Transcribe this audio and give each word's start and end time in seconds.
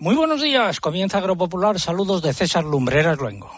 Muy 0.00 0.14
buenos 0.14 0.40
días, 0.40 0.80
comienza 0.80 1.18
Agropopular, 1.18 1.78
saludos 1.78 2.22
de 2.22 2.32
César 2.32 2.64
Lumbreras 2.64 3.18
Luengo. 3.18 3.50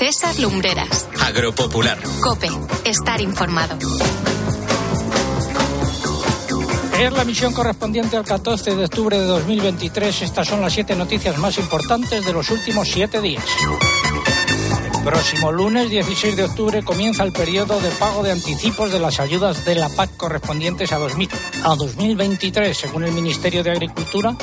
César 0.00 0.36
Lumbreras. 0.40 1.08
Agropopular. 1.20 1.96
Cope, 2.20 2.48
estar 2.84 3.20
informado. 3.20 3.78
Es 6.98 7.12
la 7.12 7.24
misión 7.24 7.52
correspondiente 7.52 8.16
al 8.16 8.24
14 8.24 8.74
de 8.74 8.84
octubre 8.84 9.16
de 9.16 9.26
2023. 9.26 10.22
Estas 10.22 10.48
son 10.48 10.60
las 10.60 10.72
siete 10.72 10.96
noticias 10.96 11.38
más 11.38 11.56
importantes 11.56 12.26
de 12.26 12.32
los 12.32 12.50
últimos 12.50 12.88
siete 12.88 13.20
días. 13.20 13.44
Próximo 15.04 15.50
lunes 15.50 15.90
16 15.90 16.36
de 16.36 16.44
octubre 16.44 16.82
comienza 16.84 17.24
el 17.24 17.32
periodo 17.32 17.80
de 17.80 17.90
pago 17.90 18.22
de 18.22 18.30
anticipos 18.30 18.92
de 18.92 19.00
las 19.00 19.18
ayudas 19.18 19.64
de 19.64 19.74
la 19.74 19.88
PAC 19.88 20.16
correspondientes 20.16 20.92
a, 20.92 20.98
2000, 20.98 21.28
a 21.64 21.74
2023. 21.74 22.76
Según 22.76 23.02
el 23.02 23.12
Ministerio 23.12 23.64
de 23.64 23.72
Agricultura, 23.72 24.36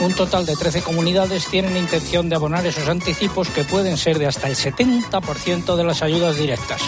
un 0.00 0.14
total 0.14 0.46
de 0.46 0.56
13 0.56 0.80
comunidades 0.80 1.46
tienen 1.46 1.76
intención 1.76 2.30
de 2.30 2.36
abonar 2.36 2.66
esos 2.66 2.88
anticipos 2.88 3.48
que 3.48 3.64
pueden 3.64 3.98
ser 3.98 4.18
de 4.18 4.26
hasta 4.26 4.48
el 4.48 4.56
70% 4.56 5.76
de 5.76 5.84
las 5.84 6.02
ayudas 6.02 6.38
directas. 6.38 6.80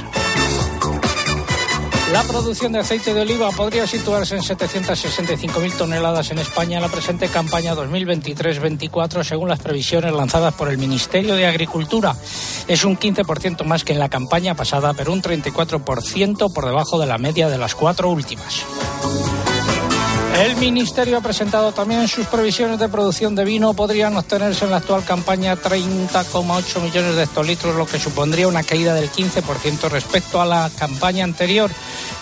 La 2.13 2.25
producción 2.25 2.73
de 2.73 2.81
aceite 2.81 3.15
de 3.15 3.21
oliva 3.21 3.51
podría 3.53 3.87
situarse 3.87 4.35
en 4.35 4.43
765.000 4.43 5.77
toneladas 5.77 6.33
en 6.33 6.39
España 6.39 6.79
en 6.79 6.83
la 6.83 6.89
presente 6.89 7.29
campaña 7.29 7.75
2023-24, 7.77 9.23
según 9.23 9.49
las 9.49 9.61
previsiones 9.61 10.13
lanzadas 10.13 10.55
por 10.55 10.69
el 10.69 10.79
Ministerio 10.79 11.37
de 11.37 11.47
Agricultura. 11.47 12.17
Es 12.67 12.85
un 12.85 12.99
15% 12.99 13.65
más 13.65 13.85
que 13.85 13.93
en 13.93 14.01
la 14.01 14.09
campaña 14.09 14.57
pasada, 14.57 14.93
pero 14.93 15.13
un 15.13 15.23
34% 15.23 16.53
por 16.53 16.67
debajo 16.67 16.99
de 16.99 17.07
la 17.07 17.19
media 17.19 17.49
de 17.49 17.59
las 17.59 17.77
cuatro 17.77 18.11
últimas. 18.11 18.65
El 20.41 20.57
Ministerio 20.57 21.19
ha 21.19 21.21
presentado 21.21 21.71
también 21.73 22.09
sus 22.09 22.27
previsiones 22.27 22.79
de 22.79 22.89
producción 22.89 23.35
de 23.35 23.45
vino. 23.45 23.75
Podrían 23.75 24.17
obtenerse 24.17 24.65
en 24.65 24.71
la 24.71 24.79
actual 24.79 25.05
campaña 25.05 25.55
30,8 25.55 26.81
millones 26.81 27.15
de 27.15 27.25
hectolitros, 27.25 27.77
lo 27.77 27.85
que 27.85 27.99
supondría 27.99 28.49
una 28.49 28.63
caída 28.63 28.95
del 28.95 29.13
15% 29.13 29.91
respecto 29.91 30.41
a 30.41 30.47
la 30.47 30.71
campaña 30.79 31.25
anterior 31.25 31.71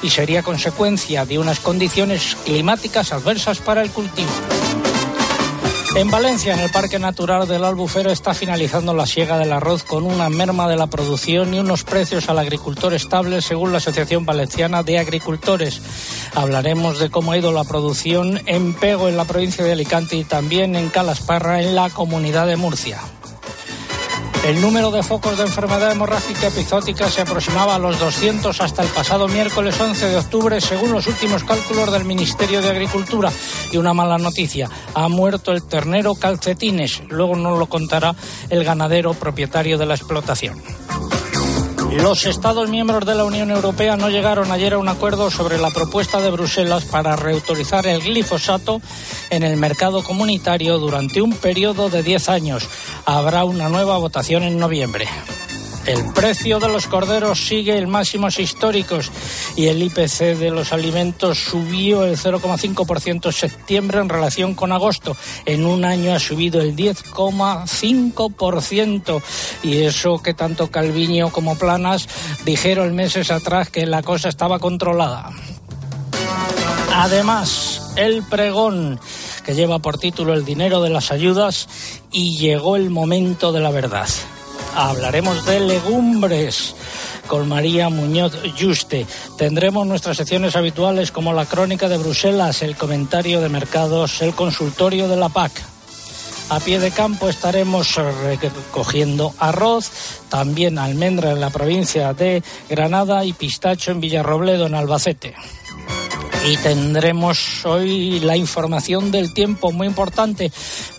y 0.02 0.10
sería 0.10 0.42
consecuencia 0.42 1.24
de 1.26 1.38
unas 1.38 1.60
condiciones 1.60 2.36
climáticas 2.44 3.12
adversas 3.12 3.58
para 3.58 3.82
el 3.82 3.92
cultivo. 3.92 4.28
En 5.98 6.12
Valencia, 6.12 6.54
en 6.54 6.60
el 6.60 6.70
Parque 6.70 7.00
Natural 7.00 7.48
del 7.48 7.64
Albufero, 7.64 8.12
está 8.12 8.32
finalizando 8.32 8.94
la 8.94 9.04
siega 9.04 9.36
del 9.36 9.52
arroz 9.52 9.82
con 9.82 10.04
una 10.04 10.30
merma 10.30 10.68
de 10.68 10.76
la 10.76 10.86
producción 10.86 11.52
y 11.52 11.58
unos 11.58 11.82
precios 11.82 12.28
al 12.28 12.38
agricultor 12.38 12.94
estables, 12.94 13.44
según 13.44 13.72
la 13.72 13.78
Asociación 13.78 14.24
Valenciana 14.24 14.84
de 14.84 15.00
Agricultores. 15.00 15.82
Hablaremos 16.36 17.00
de 17.00 17.10
cómo 17.10 17.32
ha 17.32 17.36
ido 17.36 17.50
la 17.50 17.64
producción 17.64 18.40
en 18.46 18.74
Pego, 18.74 19.08
en 19.08 19.16
la 19.16 19.24
provincia 19.24 19.64
de 19.64 19.72
Alicante, 19.72 20.14
y 20.14 20.22
también 20.22 20.76
en 20.76 20.88
Calasparra, 20.88 21.60
en 21.60 21.74
la 21.74 21.90
comunidad 21.90 22.46
de 22.46 22.56
Murcia. 22.56 23.00
El 24.44 24.60
número 24.60 24.90
de 24.90 25.02
focos 25.02 25.36
de 25.36 25.44
enfermedad 25.44 25.92
hemorrágica 25.92 26.46
epizótica 26.46 27.10
se 27.10 27.20
aproximaba 27.20 27.74
a 27.74 27.78
los 27.78 27.98
200 27.98 28.60
hasta 28.60 28.82
el 28.82 28.88
pasado 28.88 29.28
miércoles 29.28 29.78
11 29.78 30.08
de 30.08 30.16
octubre, 30.16 30.60
según 30.60 30.92
los 30.92 31.06
últimos 31.06 31.44
cálculos 31.44 31.92
del 31.92 32.04
Ministerio 32.04 32.62
de 32.62 32.70
Agricultura. 32.70 33.30
Y 33.72 33.76
una 33.76 33.92
mala 33.92 34.16
noticia, 34.16 34.70
ha 34.94 35.08
muerto 35.08 35.52
el 35.52 35.62
ternero 35.62 36.14
calcetines. 36.14 37.02
Luego 37.08 37.36
nos 37.36 37.58
lo 37.58 37.66
contará 37.66 38.14
el 38.48 38.64
ganadero 38.64 39.12
propietario 39.12 39.76
de 39.76 39.86
la 39.86 39.94
explotación. 39.94 40.62
Los 42.02 42.26
Estados 42.26 42.70
miembros 42.70 43.04
de 43.04 43.16
la 43.16 43.24
Unión 43.24 43.50
Europea 43.50 43.96
no 43.96 44.08
llegaron 44.08 44.52
ayer 44.52 44.74
a 44.74 44.78
un 44.78 44.88
acuerdo 44.88 45.32
sobre 45.32 45.58
la 45.58 45.70
propuesta 45.70 46.20
de 46.20 46.30
Bruselas 46.30 46.84
para 46.84 47.16
reautorizar 47.16 47.88
el 47.88 48.00
glifosato 48.00 48.80
en 49.30 49.42
el 49.42 49.56
mercado 49.56 50.04
comunitario 50.04 50.78
durante 50.78 51.20
un 51.20 51.32
periodo 51.32 51.88
de 51.90 52.04
10 52.04 52.28
años. 52.28 52.68
Habrá 53.04 53.44
una 53.44 53.68
nueva 53.68 53.98
votación 53.98 54.44
en 54.44 54.58
noviembre. 54.58 55.08
El 55.88 56.04
precio 56.12 56.60
de 56.60 56.68
los 56.68 56.86
corderos 56.86 57.46
sigue 57.46 57.78
en 57.78 57.88
máximos 57.88 58.38
históricos 58.38 59.10
y 59.56 59.68
el 59.68 59.82
IPC 59.82 60.36
de 60.36 60.50
los 60.50 60.74
alimentos 60.74 61.38
subió 61.38 62.04
el 62.04 62.18
0,5% 62.18 63.24
en 63.24 63.32
septiembre 63.32 63.98
en 63.98 64.10
relación 64.10 64.54
con 64.54 64.72
agosto. 64.72 65.16
En 65.46 65.64
un 65.64 65.86
año 65.86 66.12
ha 66.12 66.18
subido 66.18 66.60
el 66.60 66.76
10,5% 66.76 69.22
y 69.62 69.78
eso 69.78 70.22
que 70.22 70.34
tanto 70.34 70.70
Calviño 70.70 71.30
como 71.30 71.56
Planas 71.56 72.06
dijeron 72.44 72.94
meses 72.94 73.30
atrás 73.30 73.70
que 73.70 73.86
la 73.86 74.02
cosa 74.02 74.28
estaba 74.28 74.58
controlada. 74.58 75.30
Además, 76.92 77.94
el 77.96 78.22
pregón 78.24 79.00
que 79.42 79.54
lleva 79.54 79.78
por 79.78 79.96
título 79.96 80.34
El 80.34 80.44
dinero 80.44 80.82
de 80.82 80.90
las 80.90 81.12
ayudas 81.12 81.66
y 82.12 82.36
llegó 82.36 82.76
el 82.76 82.90
momento 82.90 83.52
de 83.52 83.60
la 83.60 83.70
verdad 83.70 84.06
hablaremos 84.78 85.44
de 85.44 85.58
legumbres 85.58 86.74
con 87.26 87.48
María 87.48 87.88
Muñoz 87.88 88.32
Yuste. 88.56 89.06
Tendremos 89.36 89.86
nuestras 89.86 90.16
secciones 90.16 90.54
habituales 90.54 91.10
como 91.10 91.32
la 91.32 91.46
crónica 91.46 91.88
de 91.88 91.98
Bruselas, 91.98 92.62
el 92.62 92.76
comentario 92.76 93.40
de 93.40 93.48
mercados, 93.48 94.22
el 94.22 94.34
consultorio 94.34 95.08
de 95.08 95.16
la 95.16 95.28
PAC. 95.28 95.52
A 96.50 96.60
pie 96.60 96.78
de 96.78 96.92
campo 96.92 97.28
estaremos 97.28 97.96
recogiendo 97.96 99.34
arroz, 99.38 99.90
también 100.30 100.78
almendra 100.78 101.32
en 101.32 101.40
la 101.40 101.50
provincia 101.50 102.14
de 102.14 102.42
Granada 102.70 103.24
y 103.24 103.32
pistacho 103.32 103.90
en 103.90 104.00
Villarrobledo, 104.00 104.66
en 104.66 104.74
Albacete. 104.74 105.34
Y 106.46 106.56
tendremos 106.56 107.66
hoy 107.66 108.20
la 108.20 108.36
información 108.36 109.10
del 109.10 109.34
tiempo 109.34 109.72
muy 109.72 109.88
importante. 109.88 110.52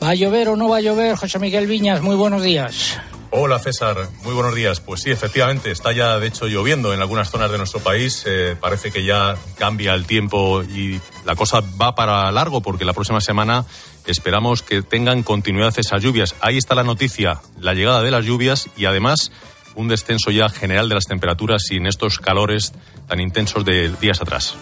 ¿Va 0.04 0.10
a 0.10 0.16
llover 0.16 0.50
o 0.50 0.58
no 0.58 0.68
va 0.68 0.78
a 0.78 0.82
llover? 0.82 1.16
José 1.16 1.40
Miguel 1.40 1.66
Viñas, 1.66 2.02
muy 2.02 2.16
buenos 2.16 2.44
días. 2.44 3.00
Hola 3.32 3.60
César, 3.60 4.10
muy 4.24 4.34
buenos 4.34 4.56
días. 4.56 4.80
Pues 4.80 5.02
sí, 5.02 5.12
efectivamente, 5.12 5.70
está 5.70 5.92
ya 5.92 6.18
de 6.18 6.28
hecho 6.28 6.48
lloviendo 6.48 6.96
en 6.96 7.00
algunas 7.00 7.30
zonas 7.30 7.52
de 7.52 7.60
nuestro 7.60 7.80
país. 7.80 8.24
Eh, 8.26 8.56
parece 8.60 8.92
que 8.92 9.04
ya 9.04 9.38
cambia 9.56 9.94
el 9.94 10.08
tiempo 10.08 10.64
y 10.64 11.00
la 11.26 11.36
cosa 11.36 11.62
va 11.80 11.94
para 11.94 12.32
largo 12.32 12.62
porque 12.62 12.86
la 12.86 12.94
próxima 12.94 13.22
semana 13.22 13.66
esperamos 14.08 14.64
que 14.64 14.82
tengan 14.82 15.22
continuidad 15.22 15.78
esas 15.78 16.02
lluvias. 16.02 16.36
Ahí 16.42 16.58
está 16.58 16.74
la 16.74 16.84
noticia, 16.84 17.40
la 17.60 17.76
llegada 17.76 18.02
de 18.02 18.10
las 18.10 18.26
lluvias 18.26 18.68
y 18.76 18.86
además 18.86 19.32
un 19.76 19.88
descenso 19.90 20.32
ya 20.32 20.50
general 20.50 20.90
de 20.90 20.96
las 20.96 21.06
temperaturas 21.06 21.62
sin 21.68 21.86
estos 21.86 22.18
calores 22.18 22.74
tan 23.08 23.20
intensos 23.20 23.64
de 23.64 23.90
días 24.02 24.22
atrás. 24.22 24.56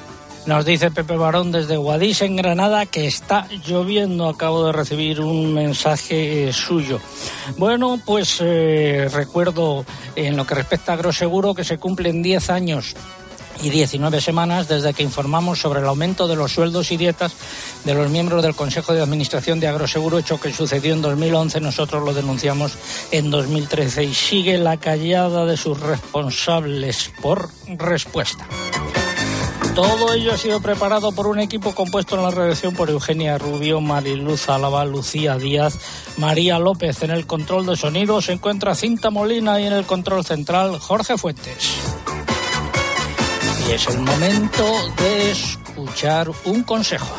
Nos 0.48 0.64
dice 0.64 0.92
Pepe 0.92 1.18
Barón 1.18 1.52
desde 1.52 1.76
Guadix, 1.76 2.22
en 2.22 2.38
Granada, 2.38 2.86
que 2.86 3.06
está 3.06 3.50
lloviendo. 3.68 4.30
Acabo 4.30 4.66
de 4.66 4.72
recibir 4.72 5.20
un 5.20 5.54
mensaje 5.54 6.48
eh, 6.48 6.54
suyo. 6.54 7.02
Bueno, 7.58 8.00
pues 8.06 8.38
eh, 8.40 9.10
recuerdo 9.12 9.86
en 10.16 10.38
lo 10.38 10.48
que 10.48 10.56
respecta 10.56 10.94
a 10.94 10.96
Agroseguro 10.96 11.54
que 11.54 11.66
se 11.66 11.78
cumplen 11.78 12.24
10 12.24 12.50
años 12.50 12.96
y 13.62 13.70
19 13.70 14.22
semanas 14.22 14.70
desde 14.70 14.94
que 14.94 15.04
informamos 15.04 15.60
sobre 15.60 15.82
el 15.82 15.86
aumento 15.86 16.30
de 16.30 16.38
los 16.38 16.54
sueldos 16.54 16.94
y 16.94 16.98
dietas 16.98 17.34
de 17.84 17.94
los 17.94 18.10
miembros 18.10 18.42
del 18.42 18.56
Consejo 18.56 18.94
de 18.94 19.02
Administración 19.02 19.60
de 19.60 19.68
Agroseguro, 19.68 20.18
hecho 20.18 20.40
que 20.40 20.54
sucedió 20.54 20.94
en 20.94 21.02
2011, 21.02 21.60
nosotros 21.60 22.04
lo 22.04 22.14
denunciamos 22.14 22.78
en 23.12 23.30
2013 23.32 24.06
y 24.06 24.14
sigue 24.14 24.58
la 24.58 24.78
callada 24.78 25.46
de 25.46 25.58
sus 25.58 25.78
responsables 25.78 27.12
por 27.22 27.50
respuesta. 27.68 28.48
Todo 29.78 30.12
ello 30.12 30.34
ha 30.34 30.38
sido 30.38 30.60
preparado 30.60 31.12
por 31.12 31.28
un 31.28 31.38
equipo 31.38 31.76
compuesto 31.76 32.16
en 32.16 32.24
la 32.24 32.32
redacción 32.32 32.74
por 32.74 32.90
Eugenia 32.90 33.38
Rubio, 33.38 33.80
Mariluz 33.80 34.50
Álava, 34.50 34.84
Lucía 34.86 35.38
Díaz, 35.38 35.78
María 36.18 36.58
López. 36.58 37.04
En 37.04 37.12
el 37.12 37.28
control 37.28 37.68
de 37.68 37.76
sonido 37.76 38.20
se 38.20 38.32
encuentra 38.32 38.74
Cinta 38.74 39.12
Molina 39.12 39.62
y 39.62 39.68
en 39.68 39.74
el 39.74 39.86
control 39.86 40.26
central 40.26 40.80
Jorge 40.80 41.16
Fuentes. 41.20 41.76
Y 43.70 43.72
es 43.72 43.88
el 43.88 44.00
momento 44.00 44.66
de 44.98 45.30
escuchar 45.30 46.32
un 46.46 46.64
consejo. 46.64 47.14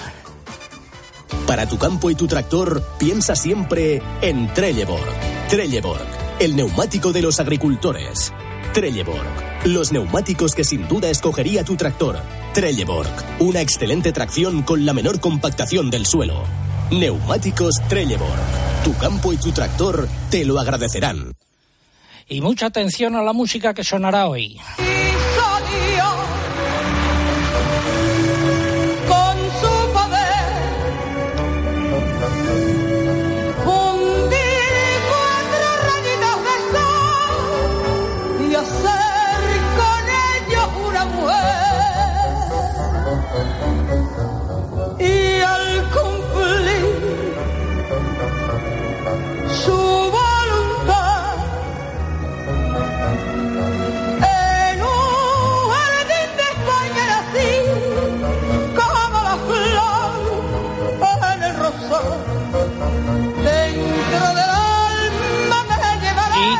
Para 1.47 1.69
tu 1.69 1.79
campo 1.79 2.11
y 2.11 2.17
tu 2.17 2.27
tractor, 2.27 2.83
piensa 2.99 3.37
siempre 3.37 4.03
en 4.21 4.53
Trelleborg. 4.53 5.07
Trelleborg, 5.49 6.09
el 6.41 6.57
neumático 6.57 7.13
de 7.13 7.23
los 7.23 7.39
agricultores. 7.39 8.33
Trelleborg 8.75 9.48
los 9.65 9.93
neumáticos 9.93 10.55
que 10.55 10.65
sin 10.65 10.87
duda 10.89 11.11
escogería 11.11 11.65
tu 11.65 11.77
tractor. 11.77 12.21
Trelleborg, 12.55 13.11
una 13.41 13.61
excelente 13.61 14.13
tracción 14.13 14.63
con 14.63 14.87
la 14.87 14.93
menor 14.93 15.21
compactación 15.21 15.91
del 15.91 16.07
suelo. 16.07 16.45
Neumáticos 16.91 17.75
Trelleborg. 17.89 18.41
Tu 18.85 18.97
campo 18.97 19.33
y 19.33 19.37
tu 19.37 19.53
tractor 19.53 20.09
te 20.31 20.45
lo 20.45 20.59
agradecerán. 20.59 21.33
Y 22.29 22.41
mucha 22.41 22.67
atención 22.67 23.17
a 23.17 23.23
la 23.23 23.33
música 23.33 23.75
que 23.75 23.85
sonará 23.85 24.29
hoy. 24.29 24.59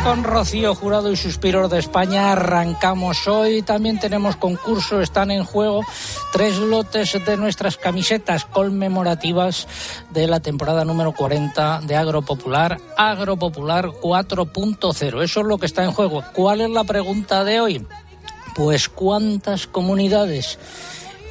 Con 0.09 0.25
Rocío 0.25 0.75
Jurado 0.75 1.13
y 1.13 1.17
Suspiros 1.17 1.71
de 1.71 1.81
España. 1.81 2.33
Arrancamos 2.33 3.29
hoy. 3.29 3.61
También 3.61 3.99
tenemos 3.99 4.37
concurso. 4.37 5.03
Están 5.03 5.31
en 5.31 5.45
juego 5.45 5.83
tres 6.33 6.57
lotes 6.57 7.13
de 7.27 7.37
nuestras 7.37 7.77
camisetas 7.77 8.47
conmemorativas 8.47 9.69
de 10.09 10.27
la 10.27 10.41
temporada 10.41 10.87
número 10.87 11.13
40 11.13 11.83
de 11.83 11.95
Agropopular, 11.95 12.81
Agropopular 12.97 13.89
4.0. 13.89 15.23
Eso 15.23 15.41
es 15.41 15.47
lo 15.47 15.59
que 15.59 15.67
está 15.67 15.85
en 15.85 15.93
juego. 15.93 16.25
¿Cuál 16.33 16.63
es 16.63 16.71
la 16.71 16.85
pregunta 16.85 17.45
de 17.45 17.61
hoy? 17.61 17.87
Pues 18.55 18.89
cuántas 18.89 19.67
comunidades 19.67 20.59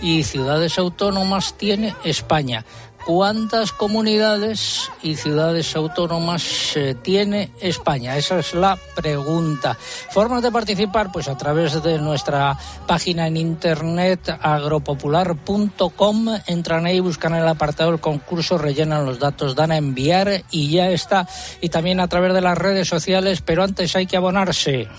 y 0.04 0.22
ciudades 0.22 0.78
autónomas 0.78 1.58
tiene 1.58 1.96
España. 2.04 2.64
¿Cuántas 3.08 3.72
comunidades 3.72 4.92
y 5.02 5.16
ciudades 5.16 5.74
autónomas 5.78 6.76
eh, 6.76 6.94
tiene 7.02 7.52
España? 7.62 8.18
Esa 8.18 8.40
es 8.40 8.54
la 8.54 8.78
pregunta. 8.98 9.78
Formas 10.12 10.44
de 10.44 10.52
participar, 10.52 11.10
pues 11.10 11.30
a 11.30 11.38
través 11.38 11.82
de 11.82 12.00
nuestra 12.00 12.58
página 12.86 13.28
en 13.28 13.38
internet 13.38 14.38
agropopular.com. 14.42 16.28
Entran 16.48 16.86
ahí, 16.86 17.00
buscan 17.00 17.34
el 17.34 17.48
apartado 17.48 17.92
del 17.92 18.02
concurso, 18.02 18.58
rellenan 18.58 19.06
los 19.06 19.20
datos, 19.20 19.56
dan 19.56 19.72
a 19.72 19.78
enviar 19.78 20.44
y 20.52 20.70
ya 20.72 20.90
está. 20.90 21.26
Y 21.62 21.70
también 21.70 22.02
a 22.02 22.10
través 22.10 22.34
de 22.34 22.42
las 22.42 22.58
redes 22.58 22.90
sociales, 22.90 23.40
pero 23.40 23.64
antes 23.64 23.96
hay 23.96 24.06
que 24.06 24.18
abonarse. 24.18 24.90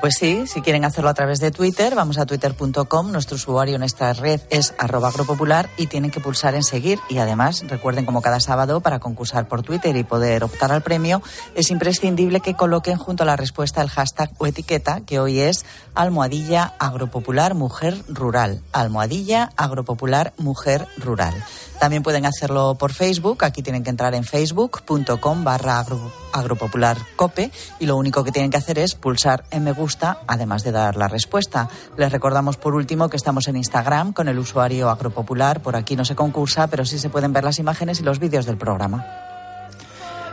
Pues 0.00 0.14
sí, 0.18 0.46
si 0.46 0.60
quieren 0.60 0.84
hacerlo 0.84 1.08
a 1.08 1.14
través 1.14 1.40
de 1.40 1.50
Twitter, 1.50 1.94
vamos 1.94 2.18
a 2.18 2.26
twitter.com. 2.26 3.10
Nuestro 3.10 3.36
usuario 3.36 3.76
en 3.76 3.82
esta 3.82 4.12
red 4.12 4.40
es 4.50 4.74
arroba 4.78 5.08
agropopular 5.08 5.70
y 5.78 5.86
tienen 5.86 6.10
que 6.10 6.20
pulsar 6.20 6.54
en 6.54 6.62
seguir. 6.62 6.98
Y 7.08 7.18
además, 7.18 7.64
recuerden 7.66 8.04
como 8.04 8.20
cada 8.20 8.38
sábado, 8.38 8.80
para 8.80 8.98
concursar 8.98 9.48
por 9.48 9.62
Twitter 9.62 9.96
y 9.96 10.04
poder 10.04 10.44
optar 10.44 10.70
al 10.70 10.82
premio, 10.82 11.22
es 11.54 11.70
imprescindible 11.70 12.40
que 12.40 12.54
coloquen 12.54 12.98
junto 12.98 13.22
a 13.22 13.26
la 13.26 13.36
respuesta 13.36 13.80
el 13.80 13.88
hashtag 13.88 14.30
o 14.38 14.46
etiqueta, 14.46 15.00
que 15.00 15.18
hoy 15.18 15.40
es 15.40 15.64
almohadilla 15.96 16.74
agropopular 16.78 17.54
mujer 17.54 17.96
rural. 18.08 18.62
Almohadilla 18.72 19.50
agropopular 19.56 20.32
mujer 20.38 20.86
rural. 20.98 21.34
También 21.80 22.02
pueden 22.02 22.24
hacerlo 22.24 22.76
por 22.76 22.92
Facebook. 22.92 23.44
Aquí 23.44 23.62
tienen 23.62 23.82
que 23.82 23.90
entrar 23.90 24.14
en 24.14 24.24
facebook.com 24.24 25.44
barra 25.44 25.84
agropopularcope 26.32 27.50
y 27.80 27.86
lo 27.86 27.96
único 27.96 28.22
que 28.24 28.32
tienen 28.32 28.50
que 28.50 28.56
hacer 28.56 28.78
es 28.78 28.94
pulsar 28.94 29.44
en 29.50 29.64
me 29.64 29.72
gusta, 29.72 30.20
además 30.26 30.62
de 30.62 30.72
dar 30.72 30.96
la 30.96 31.08
respuesta. 31.08 31.68
Les 31.96 32.12
recordamos 32.12 32.56
por 32.56 32.74
último 32.74 33.08
que 33.08 33.16
estamos 33.16 33.48
en 33.48 33.56
Instagram 33.56 34.12
con 34.12 34.28
el 34.28 34.38
usuario 34.38 34.90
agropopular. 34.90 35.60
Por 35.60 35.76
aquí 35.76 35.96
no 35.96 36.04
se 36.04 36.14
concursa, 36.14 36.68
pero 36.68 36.84
sí 36.84 36.98
se 36.98 37.10
pueden 37.10 37.32
ver 37.32 37.44
las 37.44 37.58
imágenes 37.58 38.00
y 38.00 38.04
los 38.04 38.18
vídeos 38.18 38.46
del 38.46 38.56
programa. 38.56 39.04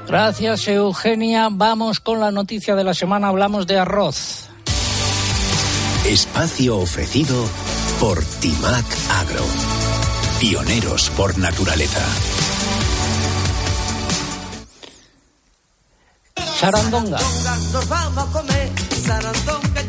Gracias, 0.07 0.67
Eugenia. 0.67 1.47
Vamos 1.51 1.99
con 1.99 2.19
la 2.19 2.31
noticia 2.31 2.75
de 2.75 2.83
la 2.83 2.93
semana. 2.93 3.29
Hablamos 3.29 3.67
de 3.67 3.79
arroz. 3.79 4.52
Espacio 6.05 6.79
ofrecido 6.79 7.47
por 8.01 8.21
Timac 8.41 8.85
Agro. 9.21 9.45
Pioneros 10.41 11.09
por 11.11 11.37
naturaleza. 11.37 12.01
Sarandonga. 16.59 17.17
Nos 17.71 17.87
vamos 17.87 18.27
a 18.27 18.31
comer 18.31 18.69
sarandonga, 19.05 19.81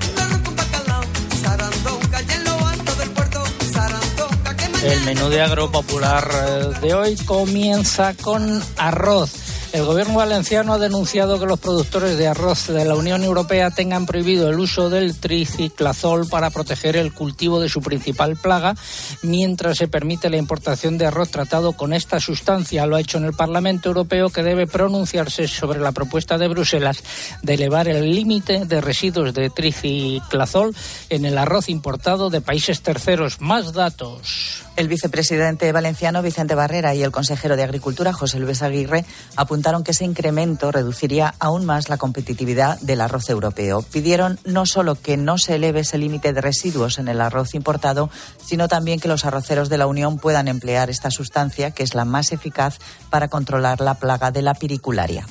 con 0.45 0.57
bacalao. 0.57 1.03
Sarandonga, 1.43 2.21
en 2.21 2.45
lo 2.45 2.67
alto 2.67 2.95
del 2.95 3.11
puerto. 3.11 3.45
Sarandonga, 3.73 4.57
que 4.57 4.69
mañana... 4.69 4.93
El 4.93 5.01
menú 5.01 5.29
de 5.31 5.43
agropopular 5.43 6.31
eh, 6.33 6.81
de 6.81 6.95
hoy 6.95 7.17
comienza 7.17 8.15
con 8.15 8.63
arroz. 8.77 9.44
El 9.75 9.83
gobierno 9.83 10.15
valenciano 10.15 10.73
ha 10.73 10.79
denunciado 10.79 11.41
que 11.41 11.47
los 11.47 11.59
productores 11.59 12.17
de 12.17 12.29
arroz 12.29 12.69
de 12.69 12.85
la 12.85 12.95
Unión 12.95 13.25
Europea 13.25 13.73
tengan 13.73 14.07
prohibido 14.07 14.49
el 14.49 14.61
uso 14.61 14.89
del 14.89 15.19
triciclazol 15.19 16.29
para 16.29 16.51
proteger 16.51 16.95
el 16.95 17.13
cultivo 17.13 17.59
de 17.59 17.69
su 17.69 17.83
principal 17.83 18.37
plaga, 18.37 18.77
mientras 19.23 19.79
se 19.79 19.89
permite 19.89 20.31
la 20.31 20.37
importación 20.37 20.97
de 20.97 21.07
arroz 21.07 21.31
tratado 21.31 21.73
con 21.73 21.93
esta 21.93 22.21
sustancia. 22.21 22.87
Lo 22.87 22.95
ha 22.95 23.01
hecho 23.01 23.19
en 23.19 23.25
el 23.25 23.33
Parlamento 23.33 23.89
Europeo, 23.89 24.31
que 24.31 24.45
debe 24.45 24.69
pronunciarse 24.69 25.49
sobre 25.49 25.81
la 25.81 25.91
propuesta 25.91 26.39
de 26.39 26.47
Bruselas 26.47 27.03
de 27.43 27.55
elevar 27.55 27.89
el 27.89 28.15
límite 28.15 28.67
de 28.67 28.81
residuos 28.81 29.35
de 29.35 29.51
triciclazol 29.51 30.73
en 31.11 31.25
el 31.25 31.37
arroz 31.37 31.69
importado 31.69 32.31
de 32.31 32.41
países 32.41 32.81
terceros. 32.81 33.41
Más 33.41 33.73
datos. 33.73 34.63
El 34.77 34.89
vicepresidente 34.89 35.71
valenciano 35.71 36.21
Vicente 36.21 36.57
Barrera 36.57 36.97
y 36.97 37.03
el 37.05 37.13
consejero 37.13 37.55
de 37.55 37.63
Agricultura 37.63 38.13
José 38.13 38.41
Luis 38.41 38.61
Aguirre 38.61 39.05
apuntaron 39.37 39.85
que 39.85 39.93
ese 39.93 40.05
incremento 40.05 40.73
reduciría 40.73 41.35
aún 41.39 41.65
más 41.65 41.89
la 41.89 41.97
competitividad 41.97 42.81
del 42.81 43.01
arroz 43.01 43.31
europeo. 43.31 43.83
Pidieron 43.83 44.41
no 44.45 44.67
solo 44.67 44.97
que 44.97 45.17
no 45.17 45.39
se 45.39 45.55
eleve 45.55 45.81
ese 45.81 45.97
límite 45.97 46.33
de 46.33 46.41
residuos 46.41 46.99
en 46.99 47.07
el 47.07 47.21
arroz 47.21 47.55
importado, 47.55 48.11
sino 48.45 48.67
también 48.67 48.99
que 48.99 49.07
los 49.07 49.25
arroceros 49.25 49.69
de 49.69 49.79
la 49.79 49.87
Unión 49.87 50.19
puedan 50.19 50.49
emplear 50.49 50.91
esta 50.91 51.13
sustancia, 51.13 51.71
que 51.71 51.85
es 51.85 51.95
la 51.95 52.05
más 52.05 52.33
eficaz 52.33 52.79
para 53.11 53.29
controlar 53.29 53.81
la 53.81 53.95
plaga 53.95 54.33
de 54.33 54.43
la 54.43 54.55
piricularia. 54.55 55.25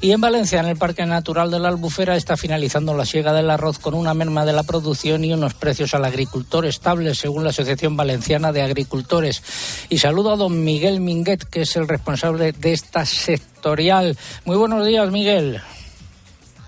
Y 0.00 0.12
en 0.12 0.20
Valencia, 0.20 0.60
en 0.60 0.66
el 0.66 0.76
Parque 0.76 1.06
Natural 1.06 1.50
de 1.50 1.58
la 1.58 1.68
Albufera, 1.68 2.16
está 2.16 2.36
finalizando 2.36 2.94
la 2.94 3.04
siega 3.04 3.32
del 3.32 3.50
arroz 3.50 3.78
con 3.78 3.94
una 3.94 4.14
merma 4.14 4.44
de 4.44 4.52
la 4.52 4.62
producción 4.62 5.24
y 5.24 5.32
unos 5.32 5.54
precios 5.54 5.94
al 5.94 6.04
agricultor 6.04 6.66
estables, 6.66 7.18
según 7.18 7.44
la 7.44 7.50
Asociación 7.50 7.96
Valenciana 7.96 8.52
de 8.52 8.62
Agricultores. 8.62 9.42
Y 9.88 9.98
saludo 9.98 10.32
a 10.32 10.36
don 10.36 10.64
Miguel 10.64 11.00
Minguet, 11.00 11.44
que 11.44 11.62
es 11.62 11.76
el 11.76 11.88
responsable 11.88 12.52
de 12.52 12.72
esta 12.72 13.06
sectorial. 13.06 14.16
Muy 14.44 14.56
buenos 14.56 14.86
días, 14.86 15.10
Miguel. 15.10 15.60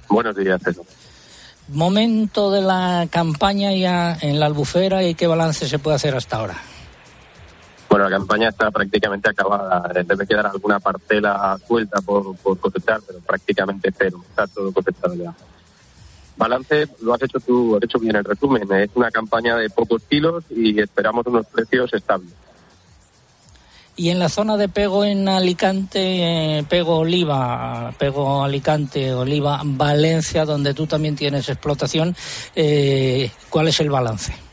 Buenos 0.08 0.36
días, 0.36 0.60
César. 0.62 0.84
Momento 1.68 2.50
de 2.50 2.62
la 2.62 3.06
campaña 3.10 3.74
ya 3.74 4.16
en 4.22 4.40
la 4.40 4.46
Albufera 4.46 5.04
y 5.04 5.14
qué 5.14 5.26
balance 5.26 5.68
se 5.68 5.78
puede 5.78 5.96
hacer 5.96 6.14
hasta 6.14 6.38
ahora. 6.38 6.56
Bueno, 7.98 8.10
la 8.10 8.16
campaña 8.16 8.48
está 8.50 8.70
prácticamente 8.70 9.28
acabada. 9.28 9.92
Debe 9.92 10.24
quedar 10.24 10.46
alguna 10.46 10.78
parcela 10.78 11.58
suelta 11.66 12.00
por, 12.00 12.36
cosechar, 12.38 13.00
pero 13.04 13.18
prácticamente 13.18 13.90
cero. 13.90 14.22
Está 14.30 14.46
todo 14.46 14.70
cosechado 14.72 15.16
ya. 15.16 15.34
Balance, 16.36 16.86
lo 17.02 17.14
has 17.14 17.22
hecho 17.22 17.40
tú, 17.40 17.74
has 17.74 17.82
hecho 17.82 17.98
bien 17.98 18.14
el 18.14 18.22
resumen. 18.22 18.72
Es 18.72 18.90
una 18.94 19.10
campaña 19.10 19.56
de 19.56 19.68
pocos 19.68 20.00
kilos 20.08 20.44
y 20.48 20.80
esperamos 20.80 21.26
unos 21.26 21.44
precios 21.46 21.92
estables. 21.92 22.30
Y 23.96 24.10
en 24.10 24.20
la 24.20 24.28
zona 24.28 24.56
de 24.56 24.68
Pego 24.68 25.04
en 25.04 25.28
Alicante, 25.28 26.58
eh, 26.58 26.64
Pego 26.68 26.98
Oliva, 26.98 27.92
Pego 27.98 28.44
Alicante, 28.44 29.12
Oliva, 29.12 29.60
Valencia, 29.64 30.44
donde 30.44 30.72
tú 30.72 30.86
también 30.86 31.16
tienes 31.16 31.48
explotación, 31.48 32.14
eh, 32.54 33.28
¿cuál 33.50 33.66
es 33.66 33.80
el 33.80 33.90
balance? 33.90 34.47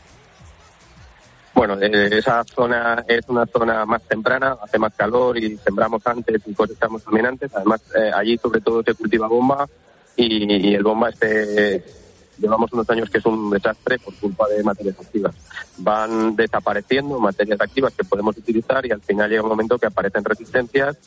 Bueno, 1.56 1.78
eh, 1.80 2.10
esa 2.12 2.44
zona 2.44 3.02
es 3.08 3.26
una 3.28 3.46
zona 3.46 3.86
más 3.86 4.02
temprana, 4.02 4.58
hace 4.62 4.78
más 4.78 4.94
calor 4.94 5.38
y 5.38 5.56
sembramos 5.56 6.06
antes 6.06 6.42
y 6.44 6.52
cosechamos 6.52 7.02
también 7.02 7.24
antes. 7.24 7.50
Además, 7.54 7.80
eh, 7.98 8.10
allí 8.14 8.36
sobre 8.36 8.60
todo 8.60 8.82
se 8.82 8.92
cultiva 8.92 9.26
bomba 9.26 9.66
y, 10.16 10.74
el 10.74 10.82
bomba 10.82 11.08
este 11.08 11.82
llevamos 12.36 12.70
unos 12.74 12.90
años 12.90 13.08
que 13.08 13.16
es 13.16 13.24
un 13.24 13.48
desastre 13.48 13.98
por 13.98 14.14
culpa 14.16 14.46
de 14.48 14.62
materias 14.62 15.00
activas. 15.00 15.34
Van 15.78 16.36
desapareciendo 16.36 17.18
materias 17.18 17.58
activas 17.58 17.94
que 17.94 18.04
podemos 18.04 18.36
utilizar 18.36 18.84
y 18.84 18.90
al 18.90 19.00
final 19.00 19.30
llega 19.30 19.42
un 19.42 19.48
momento 19.48 19.78
que 19.78 19.86
aparecen 19.86 20.24
resistencias 20.24 20.98